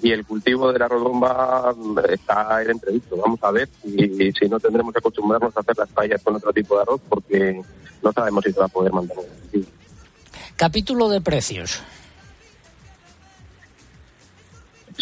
y 0.00 0.12
el 0.12 0.24
cultivo 0.24 0.72
de 0.72 0.78
la 0.78 0.88
rodomba 0.88 1.74
está 2.08 2.62
en 2.62 2.70
entrevisto. 2.70 3.18
Vamos 3.18 3.40
a 3.42 3.50
ver 3.50 3.68
si, 3.82 4.32
si 4.32 4.48
no 4.48 4.58
tendremos 4.58 4.90
que 4.90 5.00
acostumbrarnos 5.00 5.54
a 5.54 5.60
hacer 5.60 5.76
las 5.76 5.90
fallas 5.90 6.22
con 6.22 6.34
otro 6.34 6.50
tipo 6.50 6.76
de 6.76 6.80
arroz 6.80 7.02
porque 7.10 7.60
no 8.02 8.10
sabemos 8.10 8.42
si 8.42 8.52
se 8.52 8.60
va 8.60 8.64
a 8.64 8.68
poder 8.68 8.94
mantener. 8.94 9.26
Capítulo 10.58 11.08
de 11.08 11.20
precios. 11.20 11.80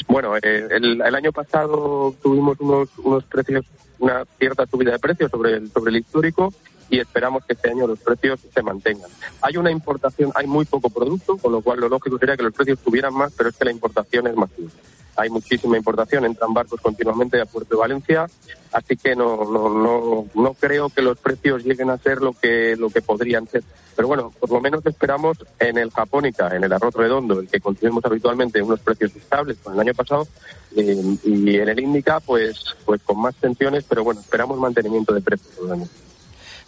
Bueno, 0.07 0.37
eh, 0.37 0.69
el, 0.71 1.15
año 1.15 1.33
pasado 1.33 2.15
tuvimos 2.23 2.61
unos, 2.61 2.91
unos 2.99 3.25
precios, 3.25 3.65
una 3.99 4.27
cierta 4.39 4.67
subida 4.67 4.93
de 4.93 4.99
precios 4.99 5.31
sobre 5.31 5.55
el, 5.55 5.73
sobre 5.73 5.93
el 5.93 5.97
histórico 5.97 6.53
y 6.91 6.99
esperamos 6.99 7.43
que 7.47 7.55
este 7.55 7.71
año 7.71 7.87
los 7.87 7.99
precios 8.01 8.39
se 8.53 8.63
mantengan. 8.63 9.11
Hay 9.41 9.57
una 9.57 9.71
importación, 9.71 10.31
hay 10.35 10.47
muy 10.47 10.67
poco 10.67 10.91
producto, 10.91 11.39
con 11.39 11.53
lo 11.53 11.63
cual 11.63 11.81
lo 11.81 11.89
lógico 11.89 12.19
sería 12.19 12.37
que 12.37 12.43
los 12.43 12.53
precios 12.53 12.79
subieran 12.85 13.15
más, 13.15 13.33
pero 13.35 13.49
es 13.49 13.57
que 13.57 13.65
la 13.65 13.73
importación 13.73 14.27
es 14.27 14.37
masiva. 14.37 14.71
Hay 15.17 15.31
muchísima 15.31 15.77
importación, 15.77 16.25
entran 16.25 16.53
barcos 16.53 16.81
continuamente 16.81 17.41
a 17.41 17.47
Puerto 17.47 17.75
de 17.75 17.81
Valencia, 17.81 18.27
así 18.73 18.97
que 18.97 19.17
no, 19.17 19.45
no, 19.45 19.69
no, 19.69 20.27
no 20.35 20.55
creo 20.55 20.91
que 20.91 21.03
los 21.03 21.19
precios 21.19 21.65
lleguen 21.65 21.91
a 21.91 21.99
ser 21.99 22.21
lo 22.21 22.33
que, 22.33 22.77
lo 22.77 22.91
que 22.91 23.01
podrían 23.01 23.47
ser. 23.47 23.63
Pero 23.95 24.09
bueno, 24.09 24.33
por 24.39 24.51
lo 24.51 24.61
menos 24.61 24.85
esperamos 24.85 25.39
en 25.59 25.79
el 25.79 25.91
Japónica, 25.91 26.55
en 26.55 26.65
el 26.65 26.73
arroz 26.73 26.95
redondo, 26.95 27.41
el 27.41 27.49
que 27.49 27.61
consumimos 27.61 28.05
habitualmente 28.05 28.61
unos 28.61 28.81
precios 28.81 29.17
estables 29.17 29.57
con 29.63 29.75
el 29.75 29.81
año 29.81 29.95
pasado, 29.95 30.29
eh, 30.77 31.17
y 31.25 31.57
en 31.57 31.69
el 31.69 31.81
Índica, 31.81 32.21
pues, 32.21 32.77
pues 32.85 33.01
con 33.03 33.21
más 33.21 33.35
tensiones, 33.37 33.85
pero 33.89 34.05
bueno, 34.05 34.21
esperamos 34.21 34.59
mantenimiento 34.59 35.15
de 35.15 35.23
precios. 35.23 35.89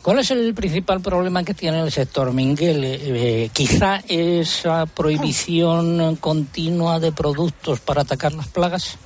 ¿Cuál 0.02 0.21
es 0.21 0.31
el 0.31 0.55
principal 0.55 1.00
problema 1.00 1.45
que 1.45 1.55
tiene 1.55 1.81
el 1.81 1.90
sector, 1.90 2.33
Miguel? 2.33 2.83
Eh, 2.85 3.50
quizá 3.52 4.00
esa 4.09 4.87
prohibición 4.87 6.17
continua 6.17 7.00
de 7.00 7.12
productos 7.12 7.81
para 7.81 8.02
atacar 8.02 8.33
las 8.33 8.49
plagas. 8.49 8.97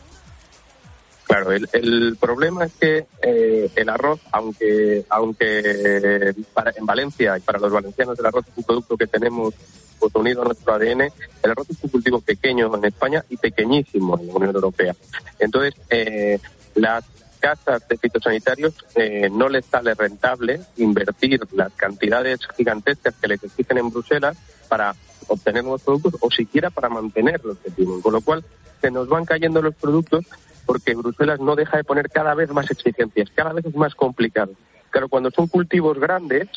Claro, 1.24 1.50
el, 1.50 1.66
el 1.72 2.16
problema 2.20 2.66
es 2.66 2.72
que 2.74 3.06
eh, 3.22 3.70
el 3.74 3.88
arroz, 3.88 4.20
aunque 4.32 5.06
aunque 5.08 6.34
para, 6.52 6.72
en 6.76 6.84
Valencia 6.84 7.38
y 7.38 7.40
para 7.40 7.58
los 7.58 7.72
valencianos 7.72 8.18
el 8.18 8.26
arroz 8.26 8.44
es 8.48 8.58
un 8.58 8.64
producto 8.64 8.98
que 8.98 9.06
tenemos 9.06 9.54
pues, 9.98 10.14
unido 10.14 10.42
a 10.42 10.44
nuestro 10.44 10.74
ADN, 10.74 11.00
el 11.42 11.50
arroz 11.50 11.70
es 11.70 11.78
un 11.82 11.88
cultivo 11.88 12.20
pequeño 12.20 12.74
en 12.76 12.84
España 12.84 13.24
y 13.30 13.38
pequeñísimo 13.38 14.18
en 14.18 14.26
la 14.26 14.32
Unión 14.34 14.54
Europea. 14.54 14.94
Entonces, 15.38 15.74
eh, 15.88 16.38
las 16.74 17.04
casas 17.42 17.86
de 17.88 17.98
fitosanitarios 17.98 18.72
eh, 18.94 19.28
no 19.30 19.48
les 19.48 19.66
sale 19.66 19.94
rentable 19.94 20.60
invertir 20.76 21.40
las 21.52 21.72
cantidades 21.72 22.38
gigantescas 22.56 23.14
que 23.20 23.28
les 23.28 23.42
exigen 23.42 23.78
en 23.78 23.90
Bruselas 23.90 24.36
para 24.68 24.94
obtener 25.26 25.64
nuevos 25.64 25.82
productos 25.82 26.16
o 26.20 26.30
siquiera 26.30 26.70
para 26.70 26.88
mantener 26.88 27.44
los 27.44 27.58
que. 27.58 27.70
Con 28.00 28.12
lo 28.12 28.20
cual, 28.20 28.44
se 28.80 28.90
nos 28.90 29.08
van 29.08 29.24
cayendo 29.24 29.60
los 29.60 29.74
productos 29.74 30.24
porque 30.66 30.94
Bruselas 30.94 31.40
no 31.40 31.56
deja 31.56 31.76
de 31.76 31.84
poner 31.84 32.08
cada 32.10 32.34
vez 32.34 32.50
más 32.50 32.70
exigencias, 32.70 33.28
cada 33.34 33.52
vez 33.52 33.64
es 33.66 33.74
más 33.74 33.94
complicado. 33.94 34.52
Claro, 34.90 35.08
cuando 35.08 35.30
son 35.30 35.48
cultivos 35.48 35.98
grandes, 35.98 36.48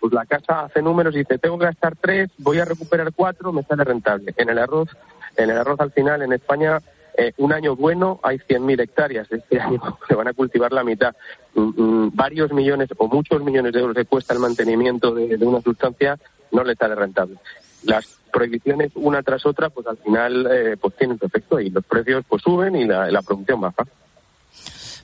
pues 0.00 0.12
la 0.12 0.24
casa 0.24 0.62
hace 0.62 0.80
números 0.80 1.14
y 1.14 1.18
dice, 1.18 1.38
tengo 1.38 1.58
que 1.58 1.66
gastar 1.66 1.94
tres, 1.94 2.30
voy 2.38 2.58
a 2.58 2.64
recuperar 2.64 3.12
cuatro, 3.14 3.52
me 3.52 3.62
sale 3.64 3.84
rentable. 3.84 4.32
En 4.36 4.48
el 4.48 4.58
arroz, 4.58 4.88
en 5.36 5.50
el 5.50 5.58
arroz 5.58 5.80
al 5.80 5.92
final, 5.92 6.22
en 6.22 6.32
España, 6.32 6.80
eh, 7.16 7.32
un 7.36 7.52
año 7.52 7.76
bueno 7.76 8.20
hay 8.22 8.38
100.000 8.38 8.80
hectáreas. 8.80 9.30
Este 9.30 9.60
año 9.60 9.80
se 10.08 10.14
van 10.14 10.28
a 10.28 10.32
cultivar 10.32 10.72
la 10.72 10.84
mitad. 10.84 11.14
Mm, 11.54 11.82
mm, 11.82 12.10
varios 12.14 12.52
millones 12.52 12.88
o 12.96 13.08
muchos 13.08 13.42
millones 13.42 13.72
de 13.72 13.80
euros 13.80 13.96
que 13.96 14.04
cuesta 14.04 14.34
el 14.34 14.40
mantenimiento 14.40 15.14
de, 15.14 15.36
una 15.44 15.60
sustancia, 15.60 16.18
no 16.50 16.64
le 16.64 16.74
sale 16.74 16.94
rentable. 16.94 17.36
Las 17.84 18.06
prohibiciones 18.32 18.92
una 18.94 19.22
tras 19.22 19.44
otra, 19.44 19.68
pues 19.70 19.86
al 19.86 19.98
final 19.98 20.48
eh, 20.50 20.76
pues 20.80 20.94
tienen 20.96 21.18
su 21.18 21.26
efecto 21.26 21.60
y 21.60 21.70
los 21.70 21.84
precios 21.84 22.24
pues 22.28 22.42
suben 22.42 22.76
y 22.76 22.84
la, 22.84 23.10
la 23.10 23.22
producción 23.22 23.60
baja. 23.60 23.84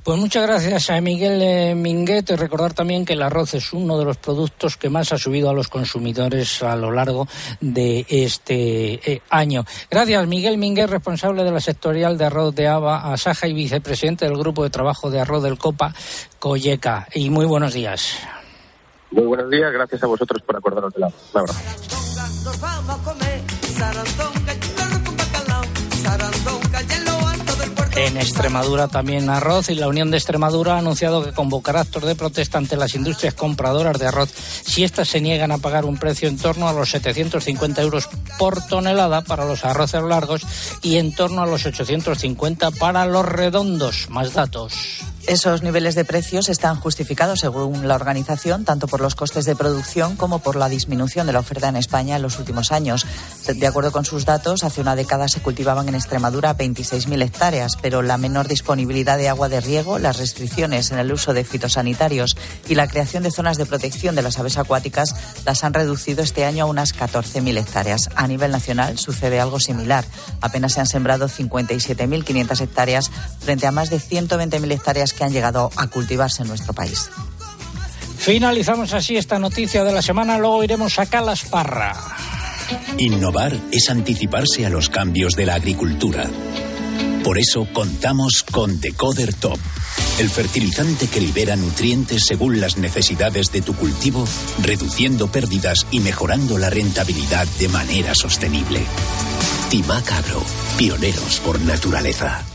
Pues 0.08 0.18
muchas 0.18 0.46
gracias 0.46 0.88
a 0.88 1.02
Miguel 1.02 1.42
eh, 1.42 1.74
Minguet. 1.74 2.30
Y 2.30 2.36
recordar 2.36 2.72
también 2.72 3.04
que 3.04 3.12
el 3.12 3.20
arroz 3.20 3.52
es 3.52 3.74
uno 3.74 3.98
de 3.98 4.06
los 4.06 4.16
productos 4.16 4.78
que 4.78 4.88
más 4.88 5.12
ha 5.12 5.18
subido 5.18 5.50
a 5.50 5.52
los 5.52 5.68
consumidores 5.68 6.62
a 6.62 6.76
lo 6.76 6.90
largo 6.90 7.28
de 7.60 8.06
este 8.08 9.12
eh, 9.12 9.20
año. 9.28 9.66
Gracias, 9.90 10.26
Miguel 10.26 10.56
Minguet, 10.56 10.88
responsable 10.88 11.44
de 11.44 11.50
la 11.50 11.60
sectorial 11.60 12.16
de 12.16 12.24
arroz 12.24 12.54
de 12.54 12.68
ABA, 12.68 13.12
Asaja 13.12 13.48
y 13.48 13.52
vicepresidente 13.52 14.24
del 14.24 14.38
grupo 14.38 14.64
de 14.64 14.70
trabajo 14.70 15.10
de 15.10 15.20
arroz 15.20 15.42
del 15.42 15.58
COPA, 15.58 15.92
Colleca. 16.38 17.06
Y 17.12 17.28
muy 17.28 17.44
buenos 17.44 17.74
días. 17.74 18.16
Muy 19.10 19.26
buenos 19.26 19.50
días, 19.50 19.70
gracias 19.70 20.02
a 20.02 20.06
vosotros 20.06 20.40
por 20.40 20.56
acordaros 20.56 20.94
de 20.94 21.00
la. 21.00 21.08
Un 21.08 21.12
En 28.08 28.16
Extremadura 28.16 28.88
también 28.88 29.28
arroz 29.28 29.68
y 29.68 29.74
la 29.74 29.86
Unión 29.86 30.10
de 30.10 30.16
Extremadura 30.16 30.74
ha 30.76 30.78
anunciado 30.78 31.22
que 31.22 31.32
convocará 31.32 31.82
actos 31.82 32.04
de 32.04 32.14
protesta 32.14 32.56
ante 32.56 32.74
las 32.74 32.94
industrias 32.94 33.34
compradoras 33.34 33.98
de 33.98 34.06
arroz 34.06 34.30
si 34.30 34.82
éstas 34.82 35.10
se 35.10 35.20
niegan 35.20 35.52
a 35.52 35.58
pagar 35.58 35.84
un 35.84 35.98
precio 35.98 36.26
en 36.26 36.38
torno 36.38 36.70
a 36.70 36.72
los 36.72 36.90
750 36.90 37.82
euros 37.82 38.08
por 38.38 38.66
tonelada 38.66 39.20
para 39.20 39.44
los 39.44 39.62
arroces 39.66 40.02
largos 40.02 40.40
y 40.80 40.96
en 40.96 41.14
torno 41.14 41.42
a 41.42 41.46
los 41.46 41.66
850 41.66 42.70
para 42.70 43.04
los 43.04 43.26
redondos. 43.26 44.08
Más 44.08 44.32
datos. 44.32 44.72
Esos 45.28 45.62
niveles 45.62 45.94
de 45.94 46.06
precios 46.06 46.48
están 46.48 46.76
justificados, 46.76 47.40
según 47.40 47.86
la 47.86 47.96
organización, 47.96 48.64
tanto 48.64 48.88
por 48.88 49.02
los 49.02 49.14
costes 49.14 49.44
de 49.44 49.54
producción 49.54 50.16
como 50.16 50.38
por 50.38 50.56
la 50.56 50.70
disminución 50.70 51.26
de 51.26 51.34
la 51.34 51.40
oferta 51.40 51.68
en 51.68 51.76
España 51.76 52.16
en 52.16 52.22
los 52.22 52.38
últimos 52.38 52.72
años. 52.72 53.04
De 53.46 53.66
acuerdo 53.66 53.92
con 53.92 54.06
sus 54.06 54.24
datos, 54.24 54.64
hace 54.64 54.80
una 54.80 54.96
década 54.96 55.28
se 55.28 55.40
cultivaban 55.40 55.86
en 55.86 55.96
Extremadura 55.96 56.56
26.000 56.56 57.22
hectáreas, 57.22 57.72
pero 57.82 58.00
la 58.00 58.16
menor 58.16 58.48
disponibilidad 58.48 59.18
de 59.18 59.28
agua 59.28 59.50
de 59.50 59.60
riego, 59.60 59.98
las 59.98 60.16
restricciones 60.16 60.92
en 60.92 60.98
el 60.98 61.12
uso 61.12 61.34
de 61.34 61.44
fitosanitarios 61.44 62.34
y 62.66 62.74
la 62.74 62.88
creación 62.88 63.22
de 63.22 63.30
zonas 63.30 63.58
de 63.58 63.66
protección 63.66 64.14
de 64.14 64.22
las 64.22 64.38
aves 64.38 64.56
acuáticas 64.56 65.14
las 65.44 65.62
han 65.62 65.74
reducido 65.74 66.22
este 66.22 66.46
año 66.46 66.64
a 66.64 66.68
unas 66.68 66.96
14.000 66.96 67.58
hectáreas. 67.58 68.08
A 68.14 68.26
nivel 68.28 68.50
nacional 68.50 68.96
sucede 68.96 69.40
algo 69.40 69.60
similar. 69.60 70.06
Apenas 70.40 70.72
se 70.72 70.80
han 70.80 70.86
sembrado 70.86 71.28
57.500 71.28 72.62
hectáreas 72.62 73.10
frente 73.40 73.66
a 73.66 73.72
más 73.72 73.90
de 73.90 74.00
120.000 74.00 74.72
hectáreas 74.72 75.17
que 75.18 75.24
han 75.24 75.32
llegado 75.32 75.70
a 75.76 75.88
cultivarse 75.88 76.42
en 76.42 76.48
nuestro 76.48 76.72
país. 76.72 77.10
Finalizamos 78.18 78.92
así 78.92 79.16
esta 79.16 79.38
noticia 79.38 79.82
de 79.84 79.92
la 79.92 80.02
semana, 80.02 80.38
luego 80.38 80.62
iremos 80.62 80.98
a 80.98 81.06
Calasparra. 81.06 81.94
Innovar 82.98 83.58
es 83.72 83.90
anticiparse 83.90 84.64
a 84.66 84.70
los 84.70 84.88
cambios 84.88 85.34
de 85.34 85.46
la 85.46 85.54
agricultura. 85.54 86.24
Por 87.24 87.38
eso 87.38 87.66
contamos 87.72 88.42
con 88.42 88.80
Decoder 88.80 89.34
Top, 89.34 89.58
el 90.18 90.30
fertilizante 90.30 91.08
que 91.08 91.20
libera 91.20 91.56
nutrientes 91.56 92.24
según 92.26 92.60
las 92.60 92.76
necesidades 92.76 93.50
de 93.50 93.62
tu 93.62 93.74
cultivo, 93.74 94.24
reduciendo 94.62 95.30
pérdidas 95.30 95.86
y 95.90 96.00
mejorando 96.00 96.58
la 96.58 96.70
rentabilidad 96.70 97.46
de 97.58 97.68
manera 97.68 98.14
sostenible. 98.14 98.80
Timac 99.70 100.12
Agro, 100.12 100.42
pioneros 100.76 101.40
por 101.40 101.60
naturaleza. 101.60 102.47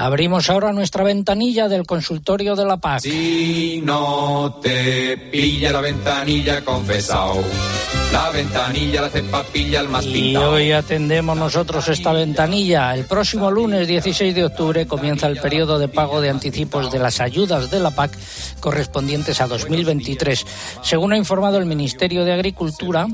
Abrimos 0.00 0.48
ahora 0.48 0.72
nuestra 0.72 1.04
ventanilla 1.04 1.68
del 1.68 1.84
consultorio 1.84 2.56
de 2.56 2.64
la 2.64 2.78
PAC. 2.78 3.00
Si 3.00 3.82
no 3.84 4.58
te 4.62 5.18
pilla 5.30 5.72
la 5.72 5.82
ventanilla, 5.82 6.64
confesao. 6.64 7.36
La 8.10 8.30
ventanilla 8.30 9.02
la 9.02 9.08
cepa 9.10 9.42
pilla 9.44 9.80
el 9.80 9.88
más 9.90 10.06
Y 10.06 10.12
pintao. 10.12 10.52
hoy 10.52 10.72
atendemos 10.72 11.36
nosotros 11.36 11.86
esta 11.88 12.12
ventanilla. 12.12 12.94
El 12.94 13.04
próximo 13.04 13.50
lunes 13.50 13.86
16 13.86 14.34
de 14.34 14.46
octubre 14.46 14.86
comienza 14.86 15.26
el 15.26 15.36
periodo 15.38 15.78
de 15.78 15.88
pago 15.88 16.22
de 16.22 16.30
anticipos 16.30 16.90
de 16.90 16.98
las 16.98 17.20
ayudas 17.20 17.70
de 17.70 17.80
la 17.80 17.90
PAC 17.90 18.16
correspondientes 18.58 19.42
a 19.42 19.48
2023. 19.48 20.46
Según 20.82 21.12
ha 21.12 21.18
informado 21.18 21.58
el 21.58 21.66
Ministerio 21.66 22.24
de 22.24 22.32
Agricultura, 22.32 23.06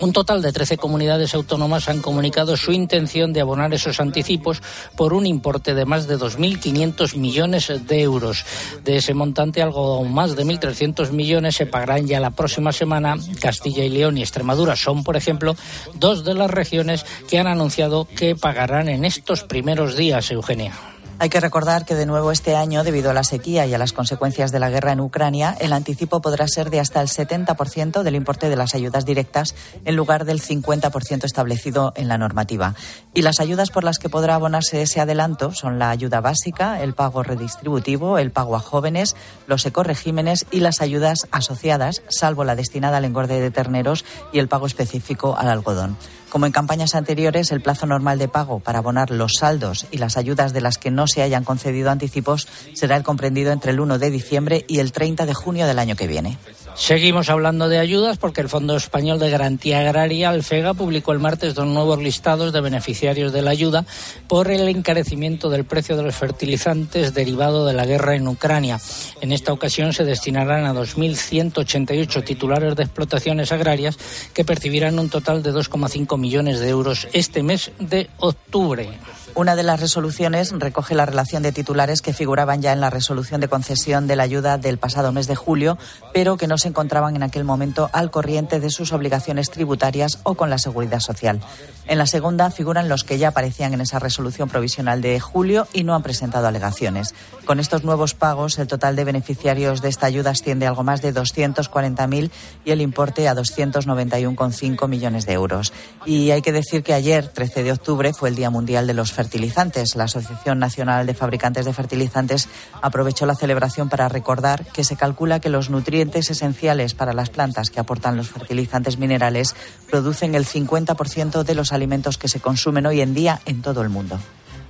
un 0.00 0.12
total 0.12 0.40
de 0.40 0.52
13 0.52 0.78
comunidades 0.78 1.34
autónomas 1.34 1.88
han 1.88 2.00
comunicado 2.00 2.56
su 2.56 2.72
intención 2.72 3.32
de 3.32 3.40
abonar 3.40 3.72
esos 3.74 4.00
anticipos 4.00 4.62
por 4.96 5.12
un 5.12 5.26
importe 5.26 5.74
de 5.74 5.84
más 5.84 6.06
de 6.06 6.16
2.500 6.18 7.16
millones 7.16 7.72
de 7.86 8.00
euros. 8.00 8.44
De 8.84 8.96
ese 8.96 9.14
montante, 9.14 9.62
algo 9.62 10.02
más 10.04 10.36
de 10.36 10.44
1.300 10.44 11.10
millones 11.10 11.56
se 11.56 11.66
pagarán 11.66 12.06
ya 12.06 12.18
la 12.18 12.30
próxima 12.30 12.72
semana. 12.72 13.16
Castilla 13.40 13.84
y 13.84 13.90
León 13.90 14.16
y 14.16 14.22
Extremadura 14.22 14.74
son, 14.74 15.04
por 15.04 15.16
ejemplo, 15.16 15.54
dos 15.94 16.24
de 16.24 16.34
las 16.34 16.50
regiones 16.50 17.04
que 17.28 17.38
han 17.38 17.46
anunciado 17.46 18.06
que 18.16 18.36
pagarán 18.36 18.88
en 18.88 19.04
estos 19.04 19.44
primeros 19.44 19.96
días, 19.96 20.30
Eugenia. 20.30 20.89
Hay 21.22 21.28
que 21.28 21.38
recordar 21.38 21.84
que 21.84 21.94
de 21.94 22.06
nuevo 22.06 22.32
este 22.32 22.56
año, 22.56 22.82
debido 22.82 23.10
a 23.10 23.12
la 23.12 23.24
sequía 23.24 23.66
y 23.66 23.74
a 23.74 23.78
las 23.78 23.92
consecuencias 23.92 24.52
de 24.52 24.58
la 24.58 24.70
guerra 24.70 24.92
en 24.92 25.00
Ucrania, 25.00 25.54
el 25.60 25.74
anticipo 25.74 26.22
podrá 26.22 26.48
ser 26.48 26.70
de 26.70 26.80
hasta 26.80 27.02
el 27.02 27.08
70% 27.08 28.02
del 28.02 28.14
importe 28.14 28.48
de 28.48 28.56
las 28.56 28.74
ayudas 28.74 29.04
directas 29.04 29.54
en 29.84 29.96
lugar 29.96 30.24
del 30.24 30.40
50% 30.40 31.24
establecido 31.24 31.92
en 31.94 32.08
la 32.08 32.16
normativa. 32.16 32.74
Y 33.12 33.20
las 33.20 33.38
ayudas 33.38 33.68
por 33.68 33.84
las 33.84 33.98
que 33.98 34.08
podrá 34.08 34.36
abonarse 34.36 34.80
ese 34.80 34.98
adelanto 34.98 35.52
son 35.52 35.78
la 35.78 35.90
ayuda 35.90 36.22
básica, 36.22 36.80
el 36.82 36.94
pago 36.94 37.22
redistributivo, 37.22 38.16
el 38.16 38.30
pago 38.30 38.56
a 38.56 38.60
jóvenes, 38.60 39.14
los 39.46 39.66
ecoregímenes 39.66 40.46
y 40.50 40.60
las 40.60 40.80
ayudas 40.80 41.28
asociadas, 41.32 42.00
salvo 42.08 42.44
la 42.44 42.56
destinada 42.56 42.96
al 42.96 43.04
engorde 43.04 43.42
de 43.42 43.50
terneros 43.50 44.06
y 44.32 44.38
el 44.38 44.48
pago 44.48 44.66
específico 44.66 45.36
al 45.36 45.50
algodón. 45.50 45.98
Como 46.30 46.46
en 46.46 46.52
campañas 46.52 46.94
anteriores, 46.94 47.50
el 47.50 47.60
plazo 47.60 47.86
normal 47.86 48.18
de 48.18 48.28
pago 48.28 48.60
para 48.60 48.78
abonar 48.78 49.10
los 49.10 49.32
saldos 49.38 49.86
y 49.90 49.98
las 49.98 50.16
ayudas 50.16 50.52
de 50.52 50.60
las 50.60 50.78
que 50.78 50.92
no 50.92 51.08
se 51.08 51.22
hayan 51.22 51.42
concedido 51.42 51.90
anticipos 51.90 52.46
será 52.72 52.96
el 52.96 53.02
comprendido 53.02 53.50
entre 53.50 53.72
el 53.72 53.80
1 53.80 53.98
de 53.98 54.10
diciembre 54.10 54.64
y 54.68 54.78
el 54.78 54.92
30 54.92 55.26
de 55.26 55.34
junio 55.34 55.66
del 55.66 55.80
año 55.80 55.96
que 55.96 56.06
viene. 56.06 56.38
Seguimos 56.80 57.28
hablando 57.28 57.68
de 57.68 57.78
ayudas 57.78 58.16
porque 58.16 58.40
el 58.40 58.48
Fondo 58.48 58.74
Español 58.74 59.18
de 59.18 59.28
Garantía 59.28 59.80
Agraria, 59.80 60.32
el 60.32 60.42
FEGA, 60.42 60.72
publicó 60.72 61.12
el 61.12 61.18
martes 61.18 61.54
dos 61.54 61.66
nuevos 61.66 62.02
listados 62.02 62.54
de 62.54 62.62
beneficiarios 62.62 63.34
de 63.34 63.42
la 63.42 63.50
ayuda 63.50 63.84
por 64.26 64.50
el 64.50 64.66
encarecimiento 64.66 65.50
del 65.50 65.66
precio 65.66 65.94
de 65.98 66.04
los 66.04 66.16
fertilizantes 66.16 67.12
derivado 67.12 67.66
de 67.66 67.74
la 67.74 67.84
guerra 67.84 68.16
en 68.16 68.26
Ucrania. 68.26 68.80
En 69.20 69.30
esta 69.32 69.52
ocasión 69.52 69.92
se 69.92 70.04
destinarán 70.04 70.64
a 70.64 70.72
2.188 70.72 72.24
titulares 72.24 72.74
de 72.74 72.84
explotaciones 72.84 73.52
agrarias 73.52 73.98
que 74.32 74.46
percibirán 74.46 74.98
un 74.98 75.10
total 75.10 75.42
de 75.42 75.52
2,5 75.52 76.18
millones 76.18 76.60
de 76.60 76.70
euros 76.70 77.08
este 77.12 77.42
mes 77.42 77.72
de 77.78 78.08
octubre. 78.16 78.88
Una 79.34 79.54
de 79.54 79.62
las 79.62 79.80
resoluciones 79.80 80.52
recoge 80.52 80.94
la 80.94 81.06
relación 81.06 81.42
de 81.42 81.52
titulares 81.52 82.02
que 82.02 82.12
figuraban 82.12 82.62
ya 82.62 82.72
en 82.72 82.80
la 82.80 82.90
resolución 82.90 83.40
de 83.40 83.48
concesión 83.48 84.06
de 84.06 84.16
la 84.16 84.24
ayuda 84.24 84.58
del 84.58 84.78
pasado 84.78 85.12
mes 85.12 85.26
de 85.28 85.36
julio, 85.36 85.78
pero 86.12 86.36
que 86.36 86.46
no 86.46 86.58
se 86.58 86.68
encontraban 86.68 87.16
en 87.16 87.22
aquel 87.22 87.44
momento 87.44 87.88
al 87.92 88.10
corriente 88.10 88.60
de 88.60 88.70
sus 88.70 88.92
obligaciones 88.92 89.50
tributarias 89.50 90.18
o 90.24 90.34
con 90.34 90.50
la 90.50 90.58
seguridad 90.58 91.00
social. 91.00 91.40
En 91.86 91.98
la 91.98 92.06
segunda 92.06 92.50
figuran 92.50 92.88
los 92.88 93.04
que 93.04 93.18
ya 93.18 93.28
aparecían 93.28 93.74
en 93.74 93.80
esa 93.80 93.98
resolución 93.98 94.48
provisional 94.48 95.00
de 95.00 95.18
julio 95.18 95.66
y 95.72 95.84
no 95.84 95.94
han 95.94 96.02
presentado 96.02 96.46
alegaciones. 96.46 97.14
Con 97.46 97.58
estos 97.58 97.84
nuevos 97.84 98.14
pagos, 98.14 98.58
el 98.58 98.68
total 98.68 98.94
de 98.94 99.04
beneficiarios 99.04 99.80
de 99.82 99.88
esta 99.88 100.06
ayuda 100.06 100.30
asciende 100.30 100.66
a 100.66 100.68
algo 100.68 100.84
más 100.84 101.02
de 101.02 101.12
240.000 101.14 102.30
y 102.64 102.70
el 102.70 102.80
importe 102.80 103.28
a 103.28 103.34
291,5 103.34 104.88
millones 104.88 105.26
de 105.26 105.32
euros. 105.32 105.72
Y 106.06 106.30
hay 106.30 106.42
que 106.42 106.52
decir 106.52 106.82
que 106.82 106.94
ayer, 106.94 107.28
13 107.28 107.62
de 107.62 107.72
octubre, 107.72 108.12
fue 108.12 108.28
el 108.28 108.36
Día 108.36 108.50
Mundial 108.50 108.86
de 108.86 108.94
los 108.94 109.12
fertilizantes. 109.20 109.96
La 109.96 110.04
Asociación 110.04 110.58
Nacional 110.58 111.04
de 111.04 111.12
Fabricantes 111.12 111.66
de 111.66 111.74
Fertilizantes 111.74 112.48
aprovechó 112.80 113.26
la 113.26 113.34
celebración 113.34 113.90
para 113.90 114.08
recordar 114.08 114.64
que 114.72 114.82
se 114.82 114.96
calcula 114.96 115.40
que 115.40 115.50
los 115.50 115.68
nutrientes 115.68 116.30
esenciales 116.30 116.94
para 116.94 117.12
las 117.12 117.28
plantas 117.28 117.68
que 117.68 117.80
aportan 117.80 118.16
los 118.16 118.30
fertilizantes 118.30 118.96
minerales 118.96 119.54
producen 119.90 120.34
el 120.34 120.46
50% 120.46 121.42
de 121.42 121.54
los 121.54 121.74
alimentos 121.74 122.16
que 122.16 122.28
se 122.28 122.40
consumen 122.40 122.86
hoy 122.86 123.02
en 123.02 123.12
día 123.12 123.40
en 123.44 123.60
todo 123.60 123.82
el 123.82 123.90
mundo. 123.90 124.18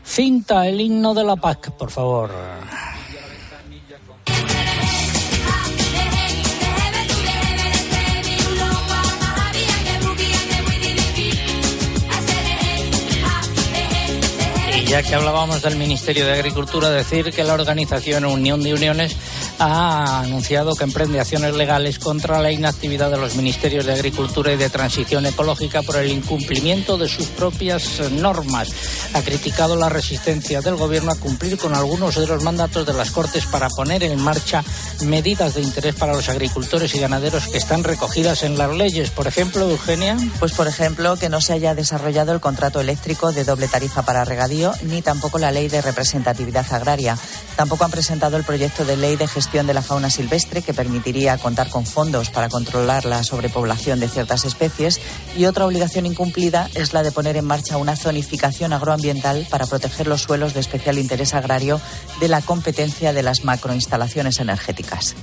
Cinta 0.05 0.67
el 0.67 0.81
himno 0.81 1.15
de 1.15 1.23
la 1.23 1.37
PAC, 1.37 1.71
por 1.71 1.93
favor. 1.93 2.31
Ya 14.91 15.05
que 15.05 15.15
hablábamos 15.15 15.63
del 15.63 15.77
Ministerio 15.77 16.27
de 16.27 16.33
Agricultura, 16.33 16.91
decir 16.91 17.31
que 17.31 17.45
la 17.45 17.55
organización 17.55 18.25
Unión 18.25 18.61
de 18.61 18.75
Uniones 18.75 19.17
ha 19.61 20.21
anunciado 20.21 20.75
que 20.75 20.85
emprende 20.85 21.21
acciones 21.21 21.55
legales 21.55 21.99
contra 21.99 22.41
la 22.41 22.51
inactividad 22.51 23.11
de 23.11 23.19
los 23.19 23.37
Ministerios 23.37 23.85
de 23.85 23.93
Agricultura 23.93 24.55
y 24.55 24.57
de 24.57 24.71
Transición 24.71 25.27
Ecológica 25.27 25.83
por 25.83 25.97
el 25.97 26.11
incumplimiento 26.11 26.97
de 26.97 27.07
sus 27.09 27.27
propias 27.27 28.01
normas. 28.11 28.71
Ha 29.13 29.21
criticado 29.21 29.77
la 29.77 29.91
resistencia 29.91 30.63
del 30.63 30.77
Gobierno 30.77 31.13
a 31.13 31.17
cumplir 31.17 31.59
con 31.59 31.75
algunos 31.75 32.15
de 32.15 32.27
los 32.27 32.43
mandatos 32.43 32.87
de 32.87 32.95
las 32.95 33.11
Cortes 33.11 33.45
para 33.45 33.69
poner 33.69 34.03
en 34.03 34.19
marcha 34.19 34.65
medidas 35.05 35.55
de 35.55 35.61
interés 35.61 35.95
para 35.95 36.15
los 36.15 36.31
agricultores 36.31 36.95
y 36.95 36.99
ganaderos 36.99 37.49
que 37.49 37.59
están 37.59 37.85
recogidas 37.85 38.45
en 38.45 38.57
las 38.57 38.75
leyes. 38.75 39.11
Por 39.11 39.27
ejemplo, 39.27 39.69
Eugenia. 39.69 40.17
Pues, 40.39 40.53
por 40.53 40.69
ejemplo, 40.69 41.17
que 41.17 41.29
no 41.29 41.43
se 41.43 41.53
haya 41.53 41.75
desarrollado 41.75 42.33
el 42.33 42.41
contrato 42.41 42.81
eléctrico 42.81 43.31
de 43.31 43.45
doble 43.45 43.69
tarifa 43.69 44.03
para 44.03 44.25
regadío, 44.25 44.73
ni 44.85 45.03
tampoco 45.03 45.39
la 45.39 45.51
ley 45.51 45.69
de 45.69 45.83
representatividad 45.83 46.65
agraria. 46.73 47.19
Tampoco 47.57 47.85
han 47.85 47.91
presentado 47.91 48.39
el 48.39 48.45
proyecto 48.45 48.87
de 48.87 48.97
ley 48.97 49.17
de 49.17 49.29
gestión 49.29 49.50
de 49.51 49.75
la 49.75 49.83
fauna 49.83 50.11
silvestre 50.11 50.63
que 50.63 50.73
permitiría 50.73 51.37
contar 51.37 51.71
con 51.71 51.85
fondos 51.85 52.31
para 52.31 52.49
controlar 52.49 53.05
la 53.05 53.25
sobrepoblación 53.25 53.99
de 53.99 54.09
ciertas 54.09 54.45
especies 54.45 55.01
y 55.37 55.47
otra 55.47 55.67
obligación 55.67 56.07
incumplida 56.07 56.71
es 56.75 56.93
la 56.93 57.03
de 57.03 57.11
poner 57.11 57.37
en 57.37 57.47
marcha 57.47 57.77
una 57.77 57.97
zonificación 57.97 58.73
agroambiental 58.73 59.49
para 59.51 59.67
proteger 59.67 60.07
los 60.07 60.23
suelos 60.23 60.55
de 60.55 60.61
especial 60.61 60.99
interés 60.99 61.35
agrario 61.35 61.81
de 62.21 62.29
la 62.29 62.43
competencia 62.43 63.13
de 63.13 63.25
las 63.25 63.45
macroinstalaciones 63.45 64.39
energéticas. 64.39 65.17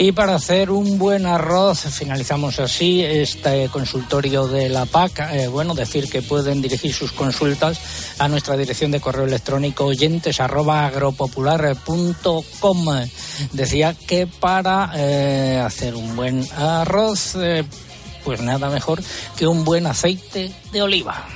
Y 0.00 0.12
para 0.12 0.36
hacer 0.36 0.70
un 0.70 0.96
buen 0.96 1.26
arroz, 1.26 1.80
finalizamos 1.80 2.60
así 2.60 3.02
este 3.02 3.68
consultorio 3.68 4.46
de 4.46 4.68
la 4.68 4.86
PAC. 4.86 5.32
Eh, 5.32 5.48
bueno, 5.48 5.74
decir 5.74 6.08
que 6.08 6.22
pueden 6.22 6.62
dirigir 6.62 6.94
sus 6.94 7.10
consultas 7.10 7.80
a 8.20 8.28
nuestra 8.28 8.56
dirección 8.56 8.92
de 8.92 9.00
correo 9.00 9.24
electrónico 9.24 9.86
oyentes 9.86 10.38
arroba 10.38 10.88
Decía 13.52 13.94
que 13.94 14.26
para 14.26 14.92
eh, 14.94 15.62
hacer 15.64 15.94
un 15.94 16.16
buen 16.16 16.46
arroz, 16.56 17.34
eh, 17.36 17.64
pues 18.24 18.40
nada 18.40 18.70
mejor 18.70 19.02
que 19.36 19.46
un 19.46 19.64
buen 19.64 19.86
aceite 19.86 20.52
de 20.72 20.82
oliva. 20.82 21.26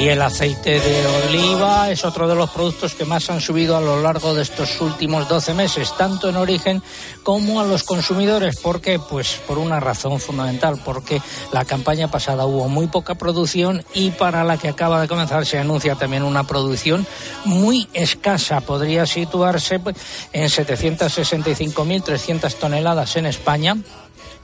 Y 0.00 0.08
el 0.08 0.22
aceite 0.22 0.80
de 0.80 1.06
oliva 1.28 1.90
es 1.90 2.06
otro 2.06 2.26
de 2.26 2.34
los 2.34 2.48
productos 2.48 2.94
que 2.94 3.04
más 3.04 3.28
han 3.28 3.42
subido 3.42 3.76
a 3.76 3.82
lo 3.82 4.00
largo 4.00 4.34
de 4.34 4.40
estos 4.40 4.80
últimos 4.80 5.28
12 5.28 5.52
meses, 5.52 5.94
tanto 5.94 6.30
en 6.30 6.36
origen 6.36 6.82
como 7.22 7.60
a 7.60 7.66
los 7.66 7.82
consumidores. 7.82 8.56
¿Por 8.56 8.80
qué? 8.80 8.98
Pues 8.98 9.38
por 9.46 9.58
una 9.58 9.78
razón 9.78 10.18
fundamental, 10.18 10.80
porque 10.82 11.20
la 11.52 11.66
campaña 11.66 12.10
pasada 12.10 12.46
hubo 12.46 12.66
muy 12.66 12.86
poca 12.86 13.16
producción 13.16 13.84
y 13.92 14.12
para 14.12 14.42
la 14.42 14.56
que 14.56 14.68
acaba 14.68 15.02
de 15.02 15.08
comenzar 15.08 15.44
se 15.44 15.58
anuncia 15.58 15.96
también 15.96 16.22
una 16.22 16.44
producción 16.44 17.06
muy 17.44 17.86
escasa. 17.92 18.62
Podría 18.62 19.04
situarse 19.04 19.80
pues, 19.80 19.96
en 20.32 20.48
765.300 20.48 22.54
toneladas 22.54 23.16
en 23.16 23.26
España 23.26 23.76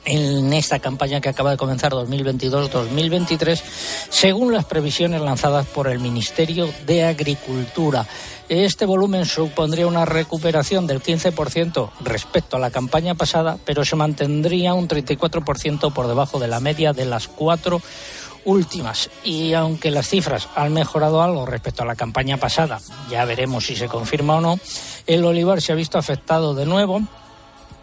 en 0.07 0.53
esta 0.53 0.79
campaña 0.79 1.21
que 1.21 1.29
acaba 1.29 1.51
de 1.51 1.57
comenzar 1.57 1.93
2022-2023, 1.93 3.61
según 4.09 4.53
las 4.53 4.65
previsiones 4.65 5.21
lanzadas 5.21 5.67
por 5.67 5.89
el 5.89 5.99
Ministerio 5.99 6.69
de 6.87 7.05
Agricultura. 7.05 8.07
Este 8.49 8.87
volumen 8.87 9.27
supondría 9.27 9.89
una 9.89 10.05
recuperación 10.05 10.87
del 10.87 11.03
15% 11.03 11.91
respecto 12.05 12.57
a 12.57 12.61
la 12.61 12.71
campaña 12.71 13.17
pasada, 13.17 13.59
pero 13.65 13.85
se 13.85 13.97
mantendría 13.97 14.73
un 14.75 14.89
34% 14.89 15.93
por 15.93 16.07
debajo 16.07 16.39
de 16.39 16.47
la 16.47 16.61
media 16.61 16.93
de 16.93 17.07
las 17.07 17.27
cuatro 17.27 17.83
últimas. 18.45 19.11
Y 19.25 19.55
aunque 19.55 19.91
las 19.91 20.09
cifras 20.09 20.49
han 20.55 20.73
mejorado 20.73 21.21
algo 21.21 21.45
respecto 21.45 21.83
a 21.83 21.87
la 21.87 21.97
campaña 21.97 22.37
pasada, 22.37 22.79
ya 23.11 23.25
veremos 23.25 23.67
si 23.67 23.75
se 23.75 23.89
confirma 23.89 24.37
o 24.37 24.41
no, 24.41 24.61
el 25.09 25.25
olivar 25.25 25.61
se 25.61 25.73
ha 25.73 25.75
visto 25.75 25.99
afectado 25.99 26.55
de 26.55 26.67
nuevo 26.67 27.03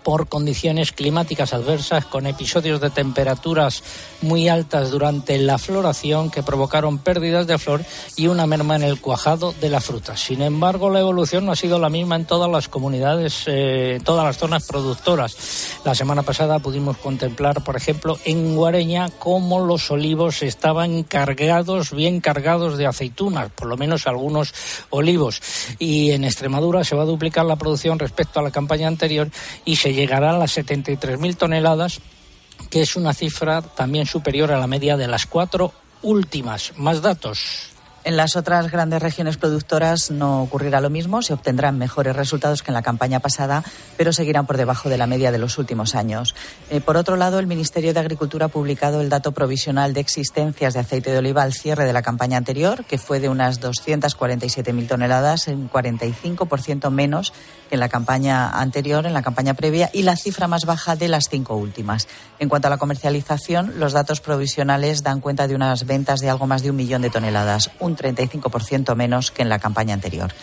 por 0.04 0.28
condiciones 0.28 0.92
climáticas 0.92 1.54
adversas 1.54 2.06
con 2.06 2.28
episodios 2.28 2.82
de 2.82 2.90
temperaturas 2.90 3.84
muy 4.22 4.48
altas 4.48 4.92
durante 4.92 5.38
la 5.38 5.58
floración 5.58 6.30
que 6.30 6.44
provocaron 6.44 7.00
pérdidas 7.00 7.48
de 7.48 7.58
flor 7.58 7.84
y 8.16 8.28
una 8.28 8.46
merma 8.46 8.76
en 8.76 8.84
el 8.84 9.00
cuajado 9.00 9.54
de 9.60 9.70
la 9.70 9.82
fruta. 9.82 10.18
Sin 10.18 10.42
embargo, 10.42 10.90
la 10.90 11.00
evolución 11.00 11.46
no 11.46 11.52
ha 11.52 11.56
sido 11.56 11.80
la 11.80 11.90
misma 11.90 12.16
en 12.16 12.26
todas 12.26 12.50
las 12.50 12.68
comunidades, 12.68 13.44
eh, 13.48 14.00
todas 14.04 14.26
las 14.26 14.38
zonas 14.38 14.66
productoras. 14.68 15.80
La 15.86 15.96
semana 15.96 16.24
pasada 16.24 16.60
pudimos 16.60 16.98
contemplar, 16.98 17.64
por 17.64 17.76
ejemplo, 17.76 18.18
en 18.26 18.56
Guareña 18.56 19.10
cómo 19.20 19.66
los 19.66 19.92
olivos 19.92 20.44
estaban 20.44 21.04
cargados, 21.04 21.92
bien 21.92 22.22
cargados 22.22 22.78
de 22.78 22.88
aceitunas, 22.88 23.52
por 23.52 23.68
lo 23.68 23.78
menos 23.78 24.08
algunos 24.08 24.54
olivos. 24.90 25.42
Y 25.80 26.12
en 26.12 26.24
Extremadura 26.24 26.84
se 26.84 26.96
va 26.96 27.04
a 27.04 27.08
duplicar 27.08 27.46
la 27.46 27.56
producción 27.56 28.00
respecto 28.00 28.40
a 28.40 28.44
la 28.44 28.52
campaña 28.52 28.88
anterior 28.88 29.30
y 29.66 29.76
se 29.76 29.93
llegará 29.94 30.32
a 30.32 30.38
las 30.38 30.58
73.000 30.58 31.38
toneladas, 31.38 32.00
que 32.70 32.82
es 32.82 32.96
una 32.96 33.14
cifra 33.14 33.62
también 33.62 34.06
superior 34.06 34.52
a 34.52 34.60
la 34.60 34.68
media 34.68 34.98
de 34.98 35.08
las 35.08 35.26
cuatro 35.26 35.74
últimas. 36.02 36.74
Más 36.78 37.02
datos. 37.02 37.73
En 38.06 38.18
las 38.18 38.36
otras 38.36 38.70
grandes 38.70 39.02
regiones 39.02 39.38
productoras 39.38 40.12
no 40.12 40.44
ocurrirá 40.44 40.82
lo 40.82 40.90
mismo, 40.90 41.22
se 41.22 41.34
obtendrán 41.34 41.78
mejores 41.78 42.14
resultados 42.14 42.62
que 42.62 42.72
en 42.72 42.74
la 42.74 42.82
campaña 42.82 43.22
pasada, 43.22 43.64
pero 43.96 44.12
seguirán 44.12 44.46
por 44.46 44.58
debajo 44.58 44.90
de 44.90 44.98
la 44.98 45.08
media 45.08 45.32
de 45.32 45.38
los 45.38 45.58
últimos 45.58 45.96
años. 45.96 46.36
Eh, 46.70 46.82
por 46.82 46.98
otro 46.98 47.16
lado, 47.16 47.40
el 47.40 47.48
Ministerio 47.48 47.94
de 47.94 48.02
Agricultura 48.02 48.48
ha 48.48 48.50
publicado 48.50 49.00
el 49.00 49.08
dato 49.08 49.32
provisional 49.32 49.94
de 49.94 50.02
existencias 50.02 50.74
de 50.74 50.82
aceite 50.82 51.12
de 51.12 51.20
oliva 51.20 51.44
al 51.44 51.54
cierre 51.54 51.86
de 51.86 51.94
la 51.94 52.02
campaña 52.02 52.38
anterior, 52.38 52.84
que 52.84 52.98
fue 52.98 53.22
de 53.22 53.30
unas 53.30 53.62
247.000 53.62 54.86
toneladas, 54.86 55.48
un 55.48 55.70
45% 55.70 56.90
menos 56.90 57.32
que 57.70 57.76
en 57.76 57.80
la 57.80 57.88
campaña 57.88 58.50
anterior, 58.50 59.06
en 59.06 59.14
la 59.14 59.22
campaña 59.22 59.54
previa, 59.54 59.90
y 59.94 60.04
la 60.04 60.18
cifra 60.18 60.50
más 60.50 60.66
baja 60.66 60.98
de 60.98 61.08
las 61.08 61.30
cinco 61.30 61.56
últimas. 61.56 62.10
En 62.40 62.50
cuanto 62.50 62.68
a 62.68 62.70
la 62.70 62.78
comercialización, 62.78 63.80
los 63.80 63.94
datos 63.94 64.20
provisionales 64.20 65.04
dan 65.04 65.22
cuenta 65.22 65.48
de 65.48 65.56
unas 65.56 65.86
ventas 65.86 66.20
de 66.20 66.30
algo 66.30 66.48
más 66.48 66.64
de 66.64 66.70
un 66.70 66.76
millón 66.76 67.02
de 67.02 67.10
toneladas, 67.10 67.72
35% 67.98 68.96
menos 68.96 69.32
que 69.32 69.42
en 69.42 69.50
la 69.50 69.60
campaña 69.60 69.94
anterior. 69.94 70.34